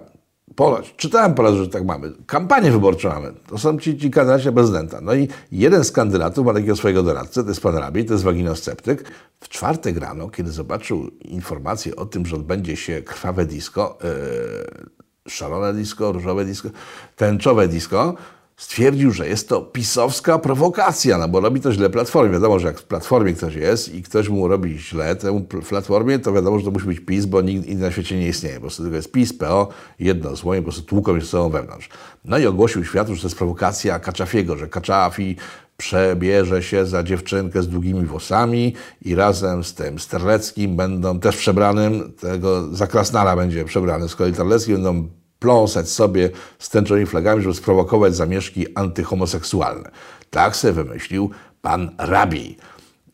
Ponoć. 0.55 0.93
Czytałem 0.97 1.33
po 1.33 1.43
raz, 1.43 1.55
że 1.55 1.67
tak 1.67 1.85
mamy. 1.85 2.11
Kampanię 2.25 2.71
wyborczą 2.71 3.09
mamy. 3.09 3.33
To 3.47 3.57
są 3.57 3.79
ci, 3.79 3.97
ci 3.97 4.11
kandydaci 4.11 4.51
prezydenta. 4.51 5.01
No 5.01 5.13
i 5.13 5.27
jeden 5.51 5.83
z 5.83 5.91
kandydatów 5.91 6.45
ma 6.45 6.53
takiego 6.53 6.75
swojego 6.75 7.03
doradcę, 7.03 7.43
to 7.43 7.49
jest 7.49 7.61
pan 7.61 7.75
Rabi, 7.75 8.05
to 8.05 8.13
jest 8.13 8.23
waginosceptyk. 8.23 9.11
W 9.39 9.49
czwartek 9.49 9.97
rano, 9.97 10.29
kiedy 10.29 10.51
zobaczył 10.51 11.11
informację 11.21 11.95
o 11.95 12.05
tym, 12.05 12.25
że 12.25 12.35
odbędzie 12.35 12.75
się 12.75 13.01
krwawe 13.01 13.45
disco, 13.45 13.97
yy, 14.03 15.31
szalone 15.31 15.73
disco, 15.73 16.11
różowe 16.11 16.45
disco, 16.45 16.69
tęczowe 17.15 17.67
disco, 17.67 18.15
stwierdził, 18.57 19.11
że 19.11 19.27
jest 19.27 19.49
to 19.49 19.61
pisowska 19.61 20.39
prowokacja, 20.39 21.17
no 21.17 21.27
bo 21.27 21.39
robi 21.39 21.61
to 21.61 21.73
źle 21.73 21.89
Platformie. 21.89 22.33
Wiadomo, 22.33 22.59
że 22.59 22.67
jak 22.67 22.79
w 22.79 22.83
Platformie 22.83 23.33
ktoś 23.33 23.55
jest 23.55 23.95
i 23.95 24.03
ktoś 24.03 24.29
mu 24.29 24.47
robi 24.47 24.79
źle 24.79 25.15
temu 25.15 25.41
Platformie, 25.69 26.19
to 26.19 26.33
wiadomo, 26.33 26.59
że 26.59 26.65
to 26.65 26.71
musi 26.71 26.85
być 26.85 26.99
PiS, 26.99 27.25
bo 27.25 27.41
nikt 27.41 27.67
inny 27.67 27.81
na 27.81 27.91
świecie 27.91 28.17
nie 28.17 28.27
istnieje. 28.27 28.55
Po 28.55 28.61
prostu 28.61 28.83
tylko 28.83 28.95
jest 28.95 29.11
PiS, 29.11 29.33
PO, 29.33 29.69
jedno 29.99 30.35
zło 30.35 30.55
i 30.55 30.57
po 30.57 30.63
prostu 30.63 30.81
tłuką 30.81 31.19
się 31.19 31.25
sobą 31.25 31.49
wewnątrz. 31.49 31.89
No 32.25 32.37
i 32.37 32.45
ogłosił 32.45 32.85
światu, 32.85 33.15
że 33.15 33.21
to 33.21 33.27
jest 33.27 33.37
prowokacja 33.37 33.99
Kaczafiego, 33.99 34.57
że 34.57 34.67
Kaczafi 34.67 35.35
przebierze 35.77 36.63
się 36.63 36.85
za 36.85 37.03
dziewczynkę 37.03 37.63
z 37.63 37.67
długimi 37.67 38.05
włosami 38.05 38.73
i 39.01 39.15
razem 39.15 39.63
z 39.63 39.73
tym 39.73 39.99
Sterleckim 39.99 40.75
będą 40.75 41.19
też 41.19 41.37
przebranym, 41.37 42.13
tego 42.19 42.75
za 42.75 42.87
Krasnara 42.87 43.35
będzie 43.35 43.65
przebrany 43.65 44.09
z 44.09 44.15
kolei 44.15 44.33
Terlecki, 44.33 44.73
będą 44.73 45.07
pląsać 45.43 45.89
sobie 45.89 46.29
z 46.59 46.69
flagami, 47.09 47.41
żeby 47.41 47.55
sprowokować 47.55 48.15
zamieszki 48.15 48.65
antyhomoseksualne. 48.75 49.91
Tak 50.29 50.55
sobie 50.55 50.73
wymyślił 50.73 51.29
pan 51.61 51.91
Rabi. 51.97 52.57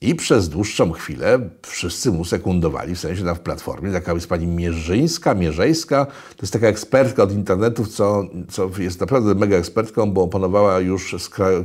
I 0.01 0.15
przez 0.15 0.49
dłuższą 0.49 0.91
chwilę 0.91 1.39
wszyscy 1.67 2.11
mu 2.11 2.25
sekundowali, 2.25 2.95
w 2.95 2.99
sensie 2.99 3.23
na 3.23 3.35
w 3.35 3.39
platformie. 3.39 3.91
Taka 3.91 4.13
jest 4.13 4.29
pani 4.29 4.47
Mierzyńska, 4.47 5.33
Mierzejska. 5.33 6.05
To 6.05 6.41
jest 6.41 6.53
taka 6.53 6.67
ekspertka 6.67 7.23
od 7.23 7.31
internetów, 7.31 7.87
co, 7.87 8.23
co 8.49 8.69
jest 8.77 8.99
naprawdę 8.99 9.35
mega 9.35 9.57
ekspertką, 9.57 10.11
bo 10.11 10.23
opanowała 10.23 10.79
już 10.79 11.15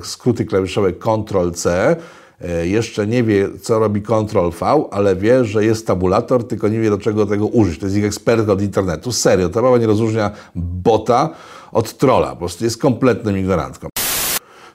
skróty 0.03 0.44
klawiszowe 0.44 0.92
Ctrl-C, 0.92 1.96
jeszcze 2.62 3.07
nie 3.07 3.25
wie, 3.25 3.49
co 3.62 3.79
robi 3.79 4.03
Ctrl-V, 4.03 4.88
ale 4.90 5.16
wie, 5.16 5.44
że 5.44 5.64
jest 5.64 5.87
tabulator, 5.87 6.49
tylko 6.49 6.68
nie 6.68 6.81
wie, 6.81 6.90
do 6.90 6.99
czego 6.99 7.27
tego 7.27 7.47
użyć. 7.47 7.79
To 7.79 7.87
jest 7.87 7.97
ich 7.97 8.05
ekspertka 8.05 8.53
od 8.53 8.62
internetu. 8.62 9.12
Serio, 9.12 9.49
ta 9.49 9.62
baba 9.62 9.79
nie 9.79 9.87
rozróżnia 9.87 10.31
bota 10.55 11.31
od 11.73 11.99
trola. 11.99 12.31
Po 12.31 12.37
prostu 12.37 12.64
jest 12.64 12.79
kompletnym 12.79 13.38
ignorantką. 13.38 13.88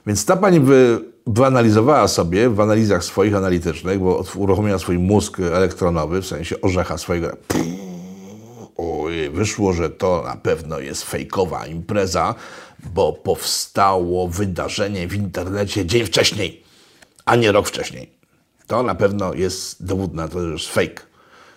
Więc 0.06 0.24
ta 0.24 0.36
pani 0.36 0.60
wy, 0.60 0.98
wyanalizowała 1.26 2.08
sobie 2.08 2.50
w 2.50 2.60
analizach 2.60 3.04
swoich 3.04 3.34
analitycznych, 3.34 3.98
bo 3.98 4.24
uruchomiła 4.36 4.78
swój 4.78 4.98
mózg 4.98 5.40
elektronowy, 5.40 6.22
w 6.22 6.26
sensie 6.26 6.60
orzecha 6.60 6.98
swojego. 6.98 7.36
Oj, 8.76 9.30
wyszło, 9.30 9.72
że 9.72 9.90
to 9.90 10.22
na 10.26 10.36
pewno 10.36 10.78
jest 10.78 11.02
fejkowa 11.02 11.66
impreza, 11.66 12.34
bo 12.94 13.12
powstało 13.12 14.28
wydarzenie 14.28 15.08
w 15.08 15.14
internecie 15.14 15.86
dzień 15.86 16.06
wcześniej 16.06 16.69
a 17.24 17.36
nie 17.36 17.52
rok 17.52 17.68
wcześniej. 17.68 18.10
To 18.66 18.82
na 18.82 18.94
pewno 18.94 19.34
jest 19.34 19.86
dowód 19.86 20.14
na 20.14 20.28
to, 20.28 20.46
że 20.46 20.52
jest 20.52 20.68
fake. 20.68 21.10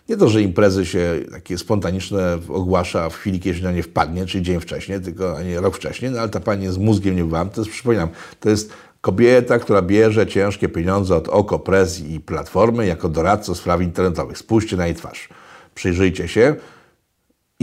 Nie 0.10 0.17
to, 0.17 0.30
że 0.30 0.41
imprezy 0.41 0.86
się 0.86 1.19
takie 1.32 1.58
spontaniczne 1.58 2.39
ogłasza 2.49 3.10
w 3.10 3.15
chwili, 3.15 3.39
kiedy 3.39 3.62
na 3.62 3.71
nie 3.71 3.84
wpadnie, 3.84 4.26
czyli 4.26 4.43
dzień 4.43 4.60
wcześniej, 4.60 5.02
tylko 5.02 5.38
a 5.38 5.43
nie 5.43 5.62
rok 5.62 5.76
wcześniej, 5.76 6.12
no 6.12 6.19
ale 6.19 6.30
ta 6.30 6.39
pani 6.39 6.67
z 6.67 6.78
mózgiem 6.78 7.15
nie 7.15 7.23
byłam. 7.23 7.49
To 7.49 7.62
jest, 7.62 7.71
przypominam, 7.71 8.10
to 8.39 8.49
jest 8.49 8.73
kobieta, 9.02 9.60
która 9.60 9.82
bierze 9.82 10.28
ciężkie 10.28 10.69
pieniądze 10.69 11.15
od 11.15 11.28
OKO, 11.28 11.60
Prez 11.60 11.99
i 11.99 12.19
Platformy 12.19 12.86
jako 12.86 13.10
doradca 13.10 13.56
spraw 13.56 13.82
internetowych. 13.82 14.38
Spójrzcie 14.38 14.78
na 14.78 14.86
jej 14.86 14.95
twarz. 14.95 15.30
Przyjrzyjcie 15.76 16.28
się 16.28 16.56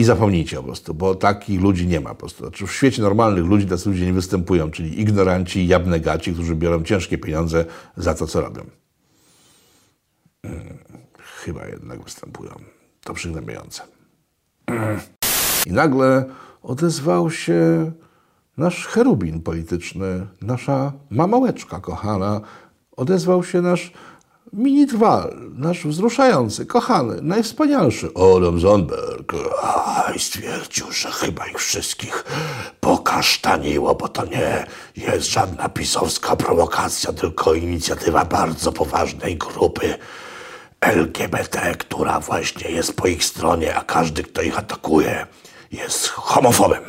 i 0.00 0.04
zapomnijcie 0.04 0.56
po 0.56 0.62
prostu, 0.62 0.94
bo 0.94 1.14
takich 1.14 1.60
ludzi 1.60 1.86
nie 1.86 2.00
ma 2.00 2.10
po 2.10 2.16
prostu. 2.16 2.44
Znaczy 2.44 2.66
w 2.66 2.72
świecie 2.72 3.02
normalnych 3.02 3.44
ludzi 3.44 3.66
tacy 3.66 3.88
ludzie 3.88 4.06
nie 4.06 4.12
występują, 4.12 4.70
czyli 4.70 5.00
ignoranci, 5.00 5.66
jabnegaci, 5.66 6.32
którzy 6.32 6.56
biorą 6.56 6.82
ciężkie 6.82 7.18
pieniądze 7.18 7.64
za 7.96 8.14
to, 8.14 8.26
co 8.26 8.40
robią. 8.40 8.62
Hmm, 10.42 10.78
chyba 11.44 11.66
jednak 11.66 12.04
występują. 12.04 12.50
To 13.04 13.14
przygnębiające. 13.14 13.82
I 15.66 15.72
nagle 15.72 16.24
odezwał 16.62 17.30
się 17.30 17.92
nasz 18.56 18.86
cherubin 18.86 19.40
polityczny, 19.40 20.26
nasza 20.42 20.92
mamałeczka 21.10 21.80
kochana, 21.80 22.40
odezwał 22.96 23.44
się 23.44 23.62
nasz 23.62 23.92
Mini 24.52 24.86
Drwal, 24.86 25.36
nasz 25.56 25.86
wzruszający, 25.86 26.66
kochany, 26.66 27.16
najwspanialszy. 27.22 28.08
Adam 28.36 28.60
Zandberg, 28.60 29.32
i 30.16 30.18
stwierdził, 30.18 30.92
że 30.92 31.10
chyba 31.10 31.46
ich 31.46 31.58
wszystkich 31.58 32.24
pokasztaniło, 32.80 33.94
bo 33.94 34.08
to 34.08 34.24
nie 34.26 34.66
jest 34.96 35.26
żadna 35.26 35.68
pisowska 35.68 36.36
prowokacja, 36.36 37.12
tylko 37.12 37.54
inicjatywa 37.54 38.24
bardzo 38.24 38.72
poważnej 38.72 39.36
grupy 39.36 39.94
LGBT, 40.80 41.74
która 41.78 42.20
właśnie 42.20 42.70
jest 42.70 42.96
po 42.96 43.08
ich 43.08 43.24
stronie, 43.24 43.76
a 43.76 43.84
każdy, 43.84 44.22
kto 44.22 44.42
ich 44.42 44.58
atakuje, 44.58 45.26
jest 45.72 46.08
homofobem. 46.08 46.82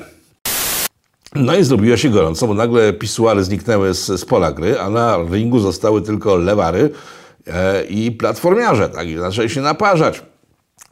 No 1.35 1.55
i 1.55 1.63
zrobiło 1.63 1.97
się 1.97 2.09
gorąco, 2.09 2.47
bo 2.47 2.53
nagle 2.53 2.93
pisuary 2.93 3.43
zniknęły 3.43 3.93
z, 3.93 4.05
z 4.05 4.25
pola 4.25 4.51
gry, 4.51 4.79
a 4.79 4.89
na 4.89 5.17
ringu 5.31 5.59
zostały 5.59 6.01
tylko 6.01 6.35
lewary, 6.35 6.89
i 7.89 8.11
platformiarze, 8.11 8.89
tak, 8.89 9.07
i 9.07 9.17
zaczęli 9.17 9.49
się 9.49 9.61
naparzać. 9.61 10.23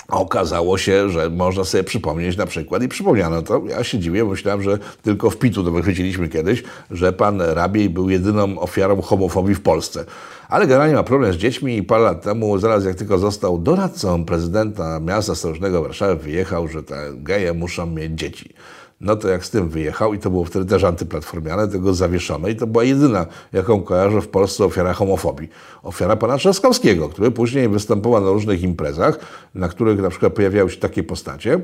Okazało 0.09 0.77
się, 0.77 1.09
że 1.09 1.29
można 1.29 1.63
sobie 1.63 1.83
przypomnieć 1.83 2.38
na 2.38 2.45
przykład 2.45 2.83
i 2.83 2.88
przypomniano 2.88 3.41
to. 3.41 3.62
Ja 3.67 3.83
się 3.83 3.99
dziwię, 3.99 4.25
myślałem, 4.25 4.62
że 4.62 4.77
tylko 5.01 5.29
w 5.29 5.38
Pitu 5.38 5.63
to 5.63 5.71
wychwyciliśmy 5.71 6.29
kiedyś, 6.29 6.63
że 6.91 7.13
pan 7.13 7.41
Rabiej 7.41 7.89
był 7.89 8.09
jedyną 8.09 8.59
ofiarą 8.59 9.01
homofobii 9.01 9.55
w 9.55 9.62
Polsce. 9.62 10.05
Ale 10.49 10.67
generalnie 10.67 10.95
ma 10.95 11.03
problem 11.03 11.33
z 11.33 11.35
dziećmi 11.35 11.77
i 11.77 11.83
parę 11.83 12.03
lat 12.03 12.21
temu, 12.21 12.57
zaraz 12.57 12.85
jak 12.85 12.95
tylko 12.95 13.17
został 13.17 13.57
doradcą 13.57 14.25
prezydenta 14.25 14.99
miasta 14.99 15.35
stołecznego 15.35 15.81
Warszawy, 15.81 16.15
wyjechał, 16.15 16.67
że 16.67 16.83
te 16.83 16.95
geje 17.13 17.53
muszą 17.53 17.85
mieć 17.85 18.19
dzieci. 18.19 18.53
No 19.01 19.15
to 19.15 19.27
jak 19.27 19.45
z 19.45 19.49
tym 19.49 19.69
wyjechał 19.69 20.13
i 20.13 20.19
to 20.19 20.29
było 20.29 20.45
wtedy 20.45 20.65
też 20.65 20.83
antyplatformiane, 20.83 21.67
tego 21.67 21.93
zawieszone 21.93 22.51
i 22.51 22.55
to 22.55 22.67
była 22.67 22.83
jedyna, 22.83 23.25
jaką 23.53 23.81
kojarzę 23.81 24.21
w 24.21 24.27
Polsce 24.27 24.65
ofiara 24.65 24.93
homofobii. 24.93 25.49
Ofiara 25.83 26.15
pana 26.15 26.38
Trzaskowskiego, 26.38 27.09
który 27.09 27.31
później 27.31 27.69
występował 27.69 28.21
na 28.21 28.31
różnych 28.31 28.63
imprezach, 28.63 29.19
na 29.55 29.69
których 29.69 30.01
na 30.01 30.09
przykład 30.09 30.33
pojawiały 30.33 30.69
się 30.69 30.77
takie 30.77 31.03
postacie 31.03 31.62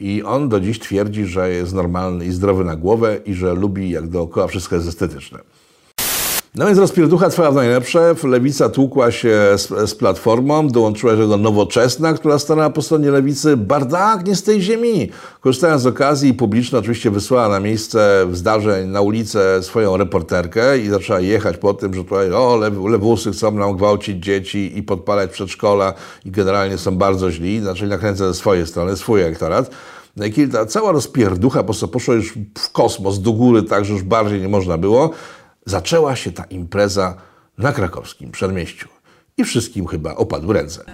i 0.00 0.22
on 0.22 0.48
do 0.48 0.60
dziś 0.60 0.78
twierdzi, 0.78 1.26
że 1.26 1.50
jest 1.50 1.74
normalny 1.74 2.24
i 2.24 2.30
zdrowy 2.30 2.64
na 2.64 2.76
głowę 2.76 3.20
i 3.24 3.34
że 3.34 3.54
lubi 3.54 3.90
jak 3.90 4.08
dookoła 4.08 4.46
wszystko 4.46 4.76
jest 4.76 4.88
estetyczne. 4.88 5.38
No 6.58 6.66
więc 6.66 6.78
rozpierducha 6.78 7.30
trwała 7.30 7.50
w 7.50 7.54
najlepsze. 7.54 8.14
Lewica 8.24 8.68
tłukła 8.68 9.10
się 9.10 9.38
z, 9.56 9.90
z 9.90 9.94
Platformą, 9.94 10.68
dołączyła 10.68 11.16
się 11.16 11.28
do 11.28 11.36
Nowoczesna, 11.36 12.14
która 12.14 12.38
stanęła 12.38 12.70
po 12.70 12.82
stronie 12.82 13.10
Lewicy. 13.10 13.56
Bardak 13.56 14.26
nie 14.26 14.36
z 14.36 14.42
tej 14.42 14.62
ziemi. 14.62 15.10
Korzystając 15.40 15.82
z 15.82 15.86
okazji, 15.86 16.34
publiczno 16.34 16.78
oczywiście 16.78 17.10
wysłała 17.10 17.48
na 17.48 17.60
miejsce 17.60 18.26
zdarzeń 18.32 18.88
na 18.88 19.00
ulicę 19.00 19.62
swoją 19.62 19.96
reporterkę 19.96 20.78
i 20.78 20.88
zaczęła 20.88 21.20
jechać 21.20 21.56
po 21.56 21.74
tym, 21.74 21.94
że 21.94 22.04
tutaj 22.04 22.32
o, 22.32 22.56
lew, 22.56 22.74
lewusy 22.88 23.32
chcą 23.32 23.50
nam 23.50 23.76
gwałcić 23.76 24.24
dzieci 24.24 24.78
i 24.78 24.82
podpalać 24.82 25.30
przedszkola 25.30 25.94
i 26.24 26.30
generalnie 26.30 26.78
są 26.78 26.96
bardzo 26.96 27.30
źli. 27.30 27.60
Zaczęli 27.60 27.90
nakręcać 27.90 28.26
ze 28.26 28.34
swojej 28.34 28.66
strony 28.66 28.96
swój 28.96 29.22
elektorat. 29.22 29.70
No 30.16 30.24
i 30.24 30.32
kiedy 30.32 30.52
ta 30.52 30.66
cała 30.66 30.92
rozpierducha 30.92 31.58
po 31.58 31.64
prostu 31.64 31.88
poszła 31.88 32.14
już 32.14 32.34
w 32.58 32.72
kosmos, 32.72 33.18
do 33.18 33.32
góry, 33.32 33.62
tak, 33.62 33.84
że 33.84 33.92
już 33.92 34.02
bardziej 34.02 34.40
nie 34.40 34.48
można 34.48 34.78
było, 34.78 35.10
zaczęła 35.66 36.16
się 36.16 36.32
ta 36.32 36.44
impreza 36.44 37.16
na 37.58 37.72
krakowskim 37.72 38.30
przedmieściu. 38.30 38.88
I 39.36 39.44
wszystkim 39.44 39.86
chyba 39.86 40.14
opadły 40.14 40.54
ręce. 40.54 40.84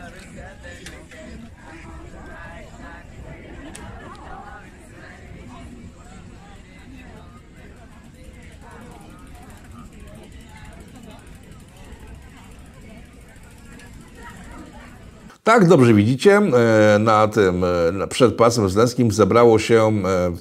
Tak, 15.45 15.69
dobrze 15.69 15.95
widzicie, 15.95 16.37
e, 16.37 16.99
na 16.99 17.29
tym, 17.29 17.65
e, 17.65 18.09
przed 18.09 18.35
Pałacem 18.35 18.65
Prezydenckim 18.65 19.13
zebrało 19.13 19.59
się 19.59 19.93
e, 20.05 20.33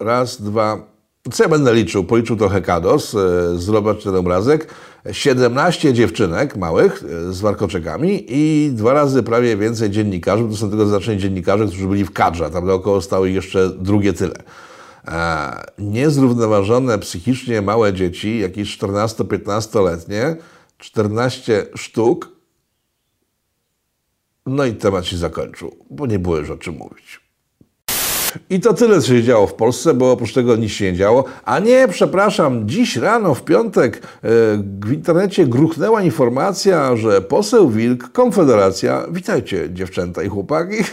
raz, 0.00 0.42
dwa, 0.42 0.93
co 1.32 1.42
ja 1.42 1.48
będę 1.48 1.74
liczył? 1.74 2.04
Policzył 2.04 2.36
trochę 2.36 2.62
kados, 2.62 3.14
e, 3.14 3.58
zobacz 3.58 4.04
ten 4.04 4.16
obrazek. 4.16 4.74
17 5.12 5.92
dziewczynek 5.92 6.56
małych 6.56 7.04
e, 7.04 7.32
z 7.32 7.40
warkoczekami 7.40 8.26
i 8.28 8.70
dwa 8.72 8.92
razy 8.92 9.22
prawie 9.22 9.56
więcej 9.56 9.90
dziennikarzy, 9.90 10.44
to 10.44 10.56
są 10.56 10.68
tylko 10.68 10.84
zaznaczeni 10.86 11.20
dziennikarze, 11.20 11.66
którzy 11.66 11.86
byli 11.86 12.04
w 12.04 12.12
kadrze, 12.12 12.50
tam 12.50 12.66
dookoła 12.66 13.00
stały 13.00 13.30
jeszcze 13.30 13.70
drugie 13.70 14.12
tyle. 14.12 14.34
E, 15.08 15.64
niezrównoważone 15.78 16.98
psychicznie 16.98 17.62
małe 17.62 17.92
dzieci, 17.92 18.38
jakieś 18.38 18.78
14-15-letnie, 18.78 20.36
14 20.78 21.66
sztuk, 21.74 22.28
no 24.46 24.64
i 24.64 24.74
temat 24.74 25.06
się 25.06 25.16
zakończył, 25.16 25.76
bo 25.90 26.06
nie 26.06 26.18
było 26.18 26.36
już 26.36 26.50
o 26.50 26.56
czym 26.56 26.74
mówić. 26.74 27.23
I 28.50 28.60
to 28.60 28.74
tyle, 28.74 29.00
co 29.00 29.08
się 29.08 29.22
działo 29.22 29.46
w 29.46 29.54
Polsce, 29.54 29.94
bo 29.94 30.12
oprócz 30.12 30.32
tego 30.32 30.56
nic 30.56 30.72
się 30.72 30.84
nie 30.84 30.98
działo. 30.98 31.24
A 31.44 31.58
nie, 31.58 31.88
przepraszam, 31.88 32.68
dziś 32.68 32.96
rano, 32.96 33.34
w 33.34 33.44
piątek, 33.44 33.96
e, 33.96 34.28
w 34.84 34.92
internecie 34.92 35.46
gruchnęła 35.46 36.02
informacja, 36.02 36.96
że 36.96 37.20
poseł 37.20 37.70
Wilk, 37.70 38.12
Konfederacja, 38.12 39.06
witajcie 39.10 39.70
dziewczęta 39.72 40.22
i 40.22 40.28
chłopaki, 40.28 40.76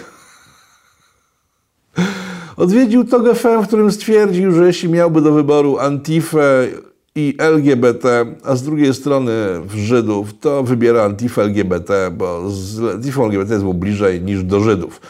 odwiedził 2.58 3.04
TOG 3.04 3.36
FM, 3.36 3.62
w 3.64 3.68
którym 3.68 3.92
stwierdził, 3.92 4.52
że 4.52 4.68
jeśli 4.68 4.90
miałby 4.90 5.22
do 5.22 5.32
wyboru 5.32 5.78
Antifę 5.78 6.68
i 7.16 7.36
LGBT, 7.38 8.26
a 8.44 8.56
z 8.56 8.64
drugiej 8.64 8.94
strony 8.94 9.32
Żydów, 9.76 10.40
to 10.40 10.64
wybiera 10.64 11.04
Antifę 11.04 11.42
LGBT, 11.42 12.12
bo 12.12 12.50
z 12.50 12.96
Antifą 12.96 13.26
LGBT 13.26 13.54
jest 13.54 13.66
mu 13.66 13.74
bliżej 13.74 14.22
niż 14.22 14.44
do 14.44 14.60
Żydów. 14.60 15.02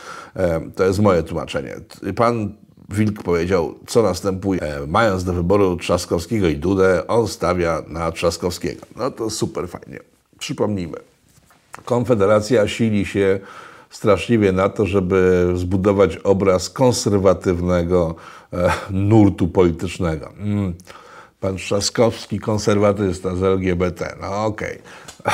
To 0.76 0.84
jest 0.84 1.00
moje 1.00 1.24
tłumaczenie. 1.24 1.76
Pan 2.16 2.54
Wilk 2.90 3.24
powiedział, 3.24 3.76
co 3.88 4.02
następuje. 4.04 4.62
Mając 4.88 5.24
do 5.24 5.34
wyboru 5.34 5.78
Trzaskowskiego 5.78 6.48
i 6.48 6.58
Dudę, 6.58 7.08
on 7.08 7.28
stawia 7.28 7.82
na 7.88 8.12
Trzaskowskiego. 8.12 8.86
No 8.96 9.12
to 9.12 9.30
super 9.30 9.70
fajnie. 9.70 10.00
Przypomnijmy. 10.40 10.98
Konfederacja 11.86 12.68
sili 12.68 13.06
się 13.06 13.40
straszliwie 13.90 14.52
na 14.52 14.70
to, 14.70 14.86
żeby 14.86 15.48
zbudować 15.56 16.18
obraz 16.18 16.70
konserwatywnego 16.70 18.16
e, 18.54 18.72
nurtu 18.90 19.48
politycznego. 19.48 20.32
Mm. 20.38 20.74
Pan 21.40 21.56
Trzaskowski, 21.56 22.40
konserwatysta 22.40 23.36
z 23.36 23.44
LGBT. 23.44 24.16
No 24.22 24.46
okej. 24.46 24.80
Okay. 25.20 25.34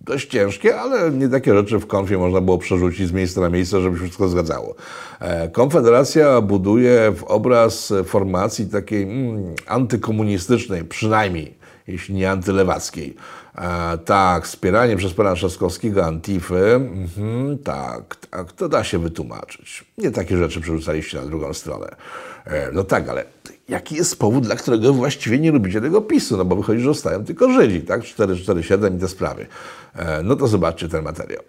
Dość 0.00 0.30
ciężkie, 0.30 0.80
ale 0.80 1.10
nie 1.10 1.28
takie 1.28 1.54
rzeczy 1.54 1.78
w 1.78 1.86
konfie 1.86 2.18
można 2.18 2.40
było 2.40 2.58
przerzucić 2.58 3.08
z 3.08 3.12
miejsca 3.12 3.40
na 3.40 3.48
miejsce, 3.48 3.80
żeby 3.80 3.96
się 3.96 4.02
wszystko 4.02 4.28
zgadzało. 4.28 4.74
E, 5.20 5.48
Konfederacja 5.48 6.40
buduje 6.40 7.12
w 7.16 7.24
obraz 7.24 7.92
formacji 8.04 8.66
takiej 8.66 9.02
mm, 9.02 9.54
antykomunistycznej, 9.66 10.84
przynajmniej, 10.84 11.54
jeśli 11.86 12.14
nie 12.14 12.30
antylewackiej. 12.30 13.16
E, 13.58 13.98
tak, 13.98 14.44
wspieranie 14.44 14.96
przez 14.96 15.14
pana 15.14 15.34
Trzaskowskiego 15.34 16.04
Antify, 16.04 16.74
mhm, 16.74 17.58
tak, 17.58 18.16
tak, 18.16 18.52
to 18.52 18.68
da 18.68 18.84
się 18.84 18.98
wytłumaczyć. 18.98 19.84
Nie 19.98 20.10
takie 20.10 20.36
rzeczy 20.36 20.60
przerzucaliście 20.60 21.20
na 21.20 21.26
drugą 21.26 21.54
stronę. 21.54 21.96
E, 22.44 22.72
no 22.72 22.84
tak, 22.84 23.08
ale 23.08 23.24
jaki 23.68 23.94
jest 23.94 24.18
powód, 24.18 24.44
dla 24.44 24.56
którego 24.56 24.92
właściwie 24.94 25.38
nie 25.38 25.52
lubicie 25.52 25.80
tego 25.80 26.00
PiSu? 26.02 26.36
No 26.36 26.44
bo 26.44 26.56
wychodzi, 26.56 26.80
że 26.80 26.86
zostają 26.86 27.24
tylko 27.24 27.52
Żydzi, 27.52 27.80
tak? 27.82 28.04
447 28.04 28.96
i 28.96 29.00
te 29.00 29.08
sprawy. 29.08 29.46
E, 29.94 30.22
no 30.22 30.36
to 30.36 30.48
zobaczcie 30.48 30.88
ten 30.88 31.04
materiał. 31.04 31.42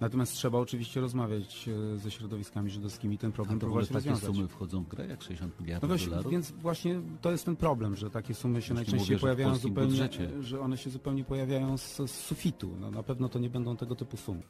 Natomiast 0.00 0.32
trzeba 0.32 0.58
oczywiście 0.58 1.00
rozmawiać 1.00 1.68
e, 1.94 1.98
ze 1.98 2.10
środowiskami 2.10 2.70
żydowskimi, 2.70 3.18
ten 3.18 3.32
problem 3.32 3.56
A 3.56 3.60
próbować 3.60 3.84
ogóle 3.86 4.00
takie 4.00 4.10
rozwiązać. 4.10 4.36
sumy 4.36 4.48
wchodzą 4.48 4.82
w 4.84 4.88
grę, 4.88 5.06
jak 5.06 5.22
60 5.22 5.52
No 5.58 5.62
miliardów 5.64 5.88
właśnie, 5.90 6.08
dolarów? 6.10 6.32
więc 6.32 6.50
właśnie 6.50 7.00
to 7.20 7.30
jest 7.30 7.44
ten 7.44 7.56
problem, 7.56 7.96
że 7.96 8.10
takie 8.10 8.34
sumy 8.34 8.62
się 8.62 8.74
najczęściej 8.74 9.00
mówię, 9.16 9.18
pojawiają 9.18 9.54
zupełnie, 9.56 9.90
budżecie. 9.90 10.30
że 10.40 10.60
one 10.60 10.76
się 10.76 10.90
zupełnie 10.90 11.24
pojawiają 11.24 11.78
z, 11.78 11.96
z 11.96 12.10
sufitu. 12.10 12.70
No, 12.80 12.90
na 12.90 13.02
pewno 13.02 13.28
to 13.28 13.38
nie 13.38 13.50
będą 13.50 13.76
tego 13.76 13.94
typu 13.96 14.16
sumy. 14.16 14.42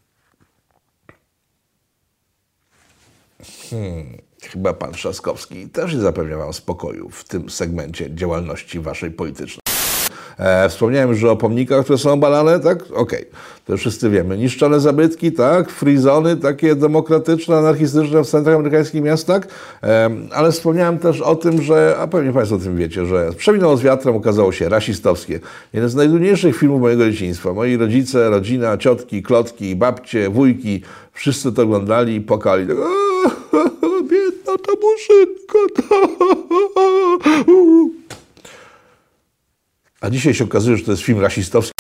Chyba 4.43 4.75
pan 4.75 4.93
Trzaskowski 4.93 5.69
też 5.69 5.95
nie 5.95 6.01
zapewnia 6.01 6.37
wam 6.37 6.53
spokoju 6.53 7.11
w 7.11 7.25
tym 7.25 7.51
segmencie 7.51 8.15
działalności 8.15 8.81
waszej 8.81 9.11
politycznej. 9.11 9.68
E, 10.39 10.69
wspomniałem 10.69 11.11
już 11.11 11.25
o 11.25 11.37
pomnikach, 11.37 11.85
które 11.85 11.99
są 11.99 12.13
obalane, 12.13 12.61
tak? 12.61 12.79
Okej, 12.95 13.25
to 13.67 13.73
już 13.73 13.81
wszyscy 13.81 14.11
wiemy. 14.11 14.39
Niszczone 14.39 14.81
zabytki, 14.81 15.33
tak? 15.33 15.71
Free 15.71 15.99
zony, 15.99 16.37
takie 16.37 16.75
demokratyczne, 16.75 17.57
anarchistyczne 17.57 18.25
w 18.25 18.27
centrach 18.27 18.55
amerykańskich 18.57 19.03
miastach. 19.03 19.49
E, 19.83 20.11
ale 20.33 20.53
wspomniałem 20.53 20.99
też 20.99 21.21
o 21.21 21.37
tym, 21.37 21.63
że, 21.63 21.97
a 21.99 22.07
pewnie 22.07 22.33
Państwo 22.33 22.57
o 22.57 22.59
tym 22.59 22.77
wiecie, 22.77 23.07
że 23.07 23.31
Przeminęło 23.37 23.77
z 23.77 23.83
wiatrem 23.83 24.17
okazało 24.17 24.53
się 24.53 24.69
rasistowskie. 24.69 25.41
Jeden 25.73 25.89
z 25.89 25.95
najdłuższych 25.95 26.57
filmów 26.57 26.81
mojego 26.81 27.11
dzieciństwa. 27.11 27.53
Moi 27.53 27.77
rodzice, 27.77 28.31
rodzina, 28.31 28.79
ciotki, 28.79 29.23
klotki, 29.23 29.77
babcie, 29.77 30.31
wujki, 30.31 30.83
wszyscy 31.13 31.53
to 31.53 31.63
oglądali 31.63 32.15
i 32.15 32.21
płakali. 32.21 32.67
Tak, 32.67 32.77
"A, 32.79 33.69
Biedna 34.03 34.53
ta 34.67 34.73
muszynka. 34.83 35.79
A 40.01 40.11
dzisiaj 40.11 40.35
się 40.35 40.45
okazuje, 40.45 40.77
że 40.77 40.85
to 40.85 40.91
jest 40.91 41.03
film 41.03 41.21
rasistowski. 41.21 41.73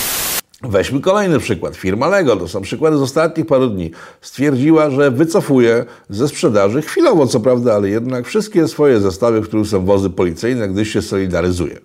Weźmy 0.63 1.01
kolejny 1.01 1.39
przykład. 1.39 1.77
Firma 1.77 2.09
Lego, 2.09 2.37
to 2.37 2.49
są 2.49 2.63
przykłady 2.63 2.97
z 2.97 3.03
ostatnich 3.03 3.47
paru 3.47 3.67
dni, 3.67 3.91
stwierdziła, 4.21 4.91
że 4.91 5.11
wycofuje 5.11 5.85
ze 6.09 6.29
sprzedaży, 6.29 6.83
chwilowo 6.83 7.27
co 7.27 7.41
prawda, 7.41 7.75
ale 7.75 7.89
jednak 7.89 8.27
wszystkie 8.27 8.69
swoje 8.69 9.01
zestawy, 9.01 9.41
w 9.41 9.49
których 9.49 9.67
są 9.67 9.85
wozy 9.85 10.11
policyjne, 10.11 10.69
gdyż 10.69 10.93
się 10.93 11.03
solidaryzuje. 11.03 11.79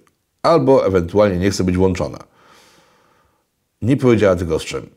Albo 0.44 0.86
ewentualnie 0.86 1.38
nie 1.38 1.52
chce 1.52 1.64
być 1.64 1.78
włączona. 1.78 2.18
Nie 3.82 3.98
powiedziała 3.98 4.36
tylko 4.36 4.60
z 4.60 4.64
czym. 4.64 4.90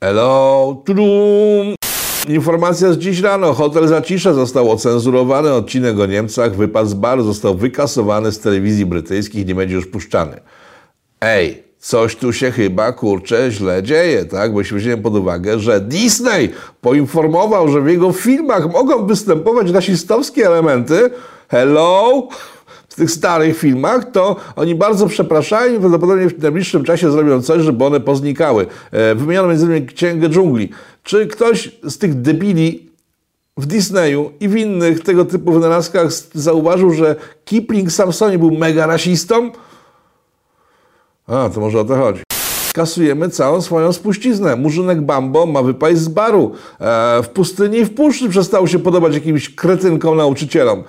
Hello, 0.00 0.82
tudum. 0.86 1.83
Informacja 2.28 2.92
z 2.92 2.98
dziś 2.98 3.20
rano. 3.20 3.52
Hotel 3.52 3.88
Zacisze 3.88 4.34
został 4.34 4.70
ocenzurowany. 4.70 5.52
Odcinek 5.52 5.98
o 5.98 6.06
Niemcach, 6.06 6.56
wypad 6.56 6.88
z 6.88 6.94
baru 6.94 7.22
został 7.22 7.54
wykasowany 7.54 8.32
z 8.32 8.40
telewizji 8.40 8.86
brytyjskich, 8.86 9.46
nie 9.46 9.54
będzie 9.54 9.74
już 9.74 9.86
puszczany. 9.86 10.40
Ej, 11.20 11.62
coś 11.78 12.16
tu 12.16 12.32
się 12.32 12.50
chyba, 12.50 12.92
kurczę, 12.92 13.50
źle 13.50 13.82
dzieje, 13.82 14.24
tak? 14.24 14.52
Bo 14.52 14.58
jeśli 14.58 14.74
weźmiemy 14.74 15.02
pod 15.02 15.14
uwagę, 15.16 15.58
że 15.58 15.80
Disney 15.80 16.50
poinformował, 16.80 17.68
że 17.68 17.80
w 17.80 17.88
jego 17.88 18.12
filmach 18.12 18.72
mogą 18.72 19.06
występować 19.06 19.70
rasistowskie 19.70 20.46
elementy, 20.46 21.10
hello, 21.48 22.28
w 22.88 22.94
tych 22.94 23.10
starych 23.10 23.58
filmach, 23.58 24.10
to 24.12 24.36
oni 24.56 24.74
bardzo 24.74 25.06
przepraszają 25.06 25.74
i 25.74 25.78
prawdopodobnie 25.78 26.28
w 26.28 26.42
najbliższym 26.42 26.84
czasie 26.84 27.10
zrobią 27.10 27.42
coś, 27.42 27.62
żeby 27.62 27.84
one 27.84 28.00
poznikały. 28.00 28.66
E, 28.90 29.14
Wymieniono 29.14 29.48
między 29.48 29.66
innymi 29.66 29.86
Księgę 29.86 30.28
Dżungli. 30.28 30.70
Czy 31.04 31.26
ktoś 31.26 31.70
z 31.82 31.98
tych 31.98 32.20
debili 32.20 32.90
w 33.56 33.66
Disneyu 33.66 34.32
i 34.40 34.48
w 34.48 34.56
innych 34.56 35.02
tego 35.02 35.24
typu 35.24 35.52
wynalazkach 35.52 36.08
zauważył, 36.34 36.90
że 36.90 37.16
Kipling 37.44 37.92
sam 37.92 38.12
w 38.12 38.16
sobie 38.16 38.38
był 38.38 38.50
mega 38.50 38.86
rasistą? 38.86 39.50
A, 41.26 41.48
to 41.48 41.60
może 41.60 41.80
o 41.80 41.84
to 41.84 41.96
chodzi. 41.96 42.22
Kasujemy 42.74 43.30
całą 43.30 43.60
swoją 43.60 43.92
spuściznę. 43.92 44.56
Murzynek 44.56 45.00
Bambo 45.00 45.46
ma 45.46 45.62
wypaść 45.62 45.98
z 45.98 46.08
baru. 46.08 46.52
E, 46.80 47.22
w 47.22 47.28
pustyni 47.28 47.78
i 47.78 47.84
w 47.84 47.94
puszczy 47.94 48.28
przestał 48.28 48.66
się 48.66 48.78
podobać 48.78 49.14
jakimś 49.14 49.54
kretynkom 49.54 50.16
nauczycielom. 50.16 50.84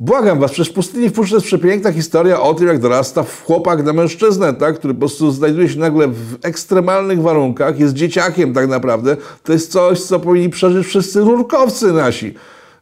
Błagam 0.00 0.40
was, 0.40 0.52
przecież 0.52 0.72
w 0.72 0.74
pustyni 0.74 1.08
w 1.08 1.12
puszczy 1.12 1.34
jest 1.34 1.46
przepiękna 1.46 1.92
historia 1.92 2.40
o 2.40 2.54
tym, 2.54 2.68
jak 2.68 2.78
dorasta 2.78 3.24
chłopak 3.46 3.84
na 3.84 3.92
mężczyznę, 3.92 4.54
tak? 4.54 4.74
który 4.78 4.94
po 4.94 4.98
prostu 4.98 5.30
znajduje 5.30 5.68
się 5.68 5.78
nagle 5.78 6.08
w 6.08 6.36
ekstremalnych 6.42 7.22
warunkach, 7.22 7.80
jest 7.80 7.94
dzieciakiem 7.94 8.54
tak 8.54 8.68
naprawdę. 8.68 9.16
To 9.42 9.52
jest 9.52 9.72
coś, 9.72 10.02
co 10.02 10.20
powinni 10.20 10.50
przeżyć 10.50 10.86
wszyscy 10.86 11.20
rurkowcy 11.20 11.92
nasi. 11.92 12.34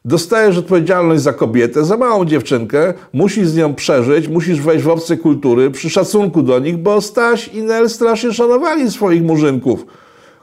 Dostajesz 0.04 0.58
odpowiedzialność 0.58 1.22
za 1.22 1.32
kobietę, 1.32 1.84
za 1.84 1.96
małą 1.96 2.24
dziewczynkę, 2.24 2.94
musisz 3.12 3.48
z 3.48 3.56
nią 3.56 3.74
przeżyć, 3.74 4.28
musisz 4.28 4.60
wejść 4.60 4.84
w 4.84 4.88
obce 4.88 5.16
kultury 5.16 5.70
przy 5.70 5.90
szacunku 5.90 6.42
do 6.42 6.58
nich, 6.58 6.76
bo 6.76 7.00
Staś 7.00 7.48
i 7.48 7.62
Nel 7.62 7.90
strasznie 7.90 8.32
szanowali 8.32 8.90
swoich 8.90 9.22
murzynków. 9.22 9.86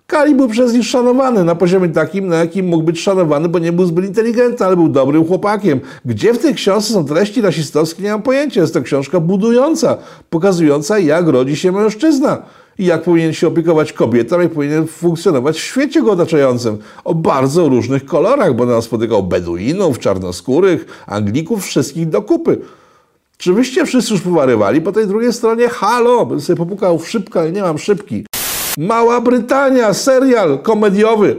Kali 0.10 0.36
był 0.36 0.48
przez 0.48 0.74
nich 0.74 0.88
szanowany 0.88 1.44
na 1.44 1.56
poziomie 1.56 1.90
takim, 1.90 2.28
na 2.28 2.36
jakim 2.36 2.68
mógł 2.68 2.84
być 2.84 3.02
szanowany, 3.02 3.50
bo 3.50 3.60
nie 3.60 3.72
był 3.72 3.86
zbyt 3.86 4.06
inteligentny, 4.06 4.66
ale 4.66 4.76
był 4.76 4.90
dobrym 4.90 5.26
chłopakiem. 5.26 5.80
Gdzie 6.06 6.34
w 6.34 6.38
tej 6.38 6.56
książce 6.56 6.94
są 6.94 7.06
treści 7.06 7.42
rasistowskie, 7.42 8.04
nie 8.04 8.12
mam 8.12 8.22
pojęcia. 8.22 8.62
Jest 8.62 8.74
to 8.74 8.82
książka 8.82 9.20
budująca, 9.20 9.98
pokazująca, 10.30 11.00
jak 11.00 11.28
rodzi 11.28 11.56
się 11.56 11.72
mężczyzna 11.72 12.42
i 12.78 12.86
jak 12.86 13.04
powinien 13.04 13.34
się 13.34 13.48
opiekować 13.48 13.94
kobietą, 13.94 14.40
jak 14.40 14.52
powinien 14.52 14.88
funkcjonować 14.88 15.58
w 15.58 15.64
świecie 15.64 16.02
go 16.02 16.12
otaczającym. 16.12 16.78
O 17.04 17.16
bardzo 17.16 17.70
różnych 17.70 18.06
kolorach, 18.06 18.56
bo 18.56 18.66
nas 18.66 18.84
spotykał 18.84 19.24
Beduinów, 19.24 20.00
czarnoskórych, 20.00 21.04
Anglików, 21.08 21.66
wszystkich 21.66 22.10
do 22.10 22.22
kupy. 22.22 22.58
Czy 23.38 23.54
wyście 23.54 23.86
wszyscy 23.86 24.14
już 24.14 24.22
powarywali 24.22 24.82
po 24.82 24.92
tej 24.92 25.08
drugiej 25.08 25.34
stronie? 25.34 25.70
Halo, 25.70 26.26
bym 26.26 26.42
sobie 26.42 26.58
popukał 26.58 27.00
w 27.00 27.10
szybkę, 27.10 27.40
ale 27.40 27.52
nie 27.52 27.62
mam 27.62 27.78
szybki. 27.78 28.29
Mała 28.78 29.22
Brytania, 29.22 29.94
serial 29.94 30.60
komediowy, 30.60 31.36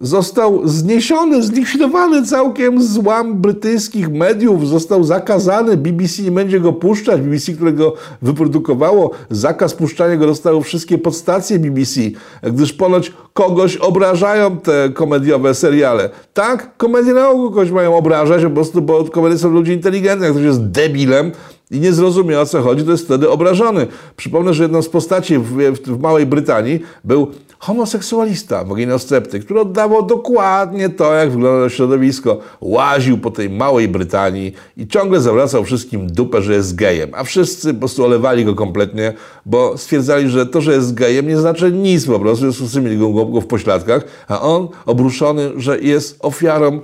został 0.00 0.68
zniesiony, 0.68 1.42
zlikwidowany 1.42 2.26
całkiem 2.26 2.82
złam 2.82 3.34
brytyjskich 3.34 4.10
mediów, 4.10 4.68
został 4.68 5.04
zakazany, 5.04 5.76
BBC 5.76 6.22
nie 6.22 6.30
będzie 6.30 6.60
go 6.60 6.72
puszczać, 6.72 7.20
BBC, 7.20 7.52
którego 7.52 7.94
wyprodukowało, 8.22 9.10
zakaz 9.30 9.74
puszczania 9.74 10.16
go 10.16 10.26
dostały 10.26 10.62
wszystkie 10.62 10.98
podstacje 10.98 11.58
BBC, 11.58 12.00
gdyż 12.42 12.72
ponoć 12.72 13.12
kogoś 13.32 13.76
obrażają 13.76 14.56
te 14.56 14.90
komediowe 14.94 15.54
seriale. 15.54 16.10
Tak, 16.34 16.76
komedie 16.76 17.12
na 17.12 17.28
ogół 17.28 17.48
kogoś 17.48 17.70
mają 17.70 17.96
obrażać, 17.96 18.42
po 18.42 18.50
prostu, 18.50 18.82
bo 18.82 19.04
komedie 19.04 19.38
są 19.38 19.50
ludzi 19.50 19.72
inteligentnych, 19.72 20.26
jak 20.26 20.32
ktoś 20.32 20.46
jest 20.46 20.64
debilem, 20.64 21.32
i 21.70 21.80
nie 21.80 21.92
zrozumie 21.92 22.40
o 22.40 22.46
co 22.46 22.62
chodzi, 22.62 22.84
to 22.84 22.90
jest 22.90 23.04
wtedy 23.04 23.30
obrażony. 23.30 23.86
Przypomnę, 24.16 24.54
że 24.54 24.62
jedną 24.62 24.82
z 24.82 24.88
postaci 24.88 25.38
w, 25.38 25.56
w, 25.56 25.78
w 25.78 26.00
Małej 26.00 26.26
Brytanii 26.26 26.80
był 27.04 27.30
homoseksualista, 27.58 28.64
waginosceptyk, 28.64 29.44
który 29.44 29.60
oddawał 29.60 30.06
dokładnie 30.06 30.88
to, 30.88 31.14
jak 31.14 31.30
wygląda 31.30 31.70
środowisko. 31.70 32.38
Łaził 32.60 33.18
po 33.18 33.30
tej 33.30 33.50
Małej 33.50 33.88
Brytanii 33.88 34.52
i 34.76 34.86
ciągle 34.86 35.20
zawracał 35.20 35.64
wszystkim 35.64 36.06
dupę, 36.06 36.42
że 36.42 36.54
jest 36.54 36.74
gejem. 36.74 37.10
A 37.14 37.24
wszyscy 37.24 37.74
po 37.74 37.78
prostu 37.78 38.04
olewali 38.04 38.44
go 38.44 38.54
kompletnie, 38.54 39.12
bo 39.46 39.78
stwierdzali, 39.78 40.28
że 40.28 40.46
to, 40.46 40.60
że 40.60 40.72
jest 40.72 40.94
gejem 40.94 41.28
nie 41.28 41.38
znaczy 41.38 41.72
nic 41.72 42.06
po 42.06 42.20
prostu, 42.20 42.36
w 42.36 42.40
związku 42.40 42.66
z 42.66 42.72
tym 42.72 42.84
mieli 42.84 42.98
go 42.98 43.40
w 43.40 43.46
pośladkach, 43.46 44.04
a 44.28 44.40
on 44.40 44.68
obruszony, 44.86 45.50
że 45.56 45.80
jest 45.80 46.16
ofiarą 46.20 46.80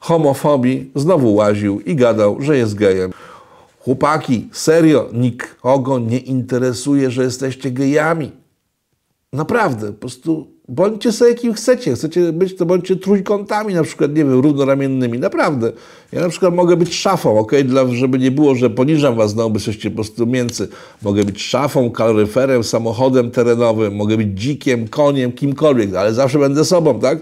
homofobii, 0.00 0.90
znowu 0.94 1.34
łaził 1.34 1.80
i 1.80 1.94
gadał, 1.94 2.36
że 2.40 2.56
jest 2.56 2.74
gejem. 2.74 3.12
Chłopaki, 3.78 4.48
serio, 4.52 5.08
nikogo 5.12 5.98
nie 5.98 6.18
interesuje, 6.18 7.10
że 7.10 7.22
jesteście 7.22 7.70
gejami. 7.70 8.32
Naprawdę, 9.32 9.86
po 9.86 9.98
prostu 9.98 10.46
bądźcie 10.68 11.12
sobie 11.12 11.34
kim 11.34 11.54
chcecie. 11.54 11.94
Chcecie 11.94 12.32
być, 12.32 12.56
to 12.56 12.66
bądźcie 12.66 12.96
trójkątami, 12.96 13.74
na 13.74 13.82
przykład, 13.82 14.10
nie 14.10 14.24
wiem, 14.24 14.40
równoramiennymi. 14.40 15.18
Naprawdę. 15.18 15.72
Ja 16.12 16.20
na 16.20 16.28
przykład 16.28 16.54
mogę 16.54 16.76
być 16.76 16.94
szafą, 16.94 17.38
ok? 17.38 17.52
Dla, 17.64 17.86
żeby 17.86 18.18
nie 18.18 18.30
było, 18.30 18.54
że 18.54 18.70
poniżam 18.70 19.16
was 19.16 19.30
znowu, 19.30 19.50
bo 19.50 19.56
jesteście 19.56 19.90
po 19.90 19.94
prostu 19.94 20.26
mięcy. 20.26 20.68
Mogę 21.02 21.24
być 21.24 21.42
szafą, 21.42 21.90
kaloryferem, 21.90 22.64
samochodem 22.64 23.30
terenowym, 23.30 23.96
mogę 23.96 24.16
być 24.16 24.40
dzikiem, 24.40 24.88
koniem, 24.88 25.32
kimkolwiek, 25.32 25.94
ale 25.94 26.14
zawsze 26.14 26.38
będę 26.38 26.64
sobą, 26.64 27.00
tak? 27.00 27.18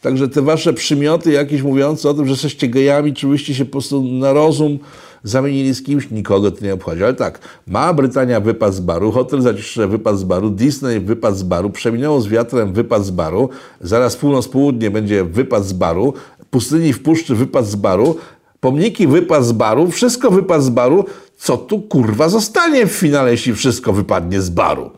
Także 0.00 0.28
te 0.28 0.42
wasze 0.42 0.72
przymioty 0.72 1.32
jakieś 1.32 1.62
mówiące 1.62 2.08
o 2.08 2.14
tym, 2.14 2.24
że 2.24 2.30
jesteście 2.30 2.68
gejami, 2.68 3.14
czy 3.14 3.26
byście 3.26 3.54
się 3.54 3.64
po 3.64 3.72
prostu 3.72 4.02
na 4.02 4.32
rozum 4.32 4.78
zamienili 5.22 5.74
z 5.74 5.82
kimś, 5.82 6.10
nikogo 6.10 6.50
to 6.50 6.64
nie 6.64 6.74
obchodzi. 6.74 7.04
Ale 7.04 7.14
tak, 7.14 7.38
Mała 7.66 7.94
Brytania 7.94 8.40
wypadł 8.40 8.72
z 8.76 8.80
baru, 8.80 9.12
Hotel 9.12 9.42
Zacisze 9.42 9.88
wypadł 9.88 10.18
z 10.18 10.24
baru, 10.24 10.50
Disney 10.50 11.00
wypadł 11.00 11.36
z 11.36 11.42
baru, 11.42 11.70
Przeminęło 11.70 12.20
z 12.20 12.28
wiatrem 12.28 12.72
wypadł 12.72 13.04
z 13.04 13.10
baru, 13.10 13.48
zaraz 13.80 14.16
północ-południe 14.16 14.90
będzie 14.90 15.24
wypad 15.24 15.64
z 15.64 15.72
baru, 15.72 16.14
Pustyni 16.50 16.92
w 16.92 17.02
puszczy 17.02 17.34
wypadł 17.34 17.68
z 17.68 17.74
baru, 17.74 18.16
pomniki 18.60 19.06
wypadł 19.06 19.44
z 19.44 19.52
baru, 19.52 19.90
wszystko 19.90 20.30
wypadł 20.30 20.64
z 20.64 20.68
baru. 20.68 21.04
Co 21.38 21.56
tu 21.56 21.80
kurwa 21.80 22.28
zostanie 22.28 22.86
w 22.86 22.92
finale, 22.92 23.30
jeśli 23.30 23.54
wszystko 23.54 23.92
wypadnie 23.92 24.40
z 24.40 24.50
baru? 24.50 24.90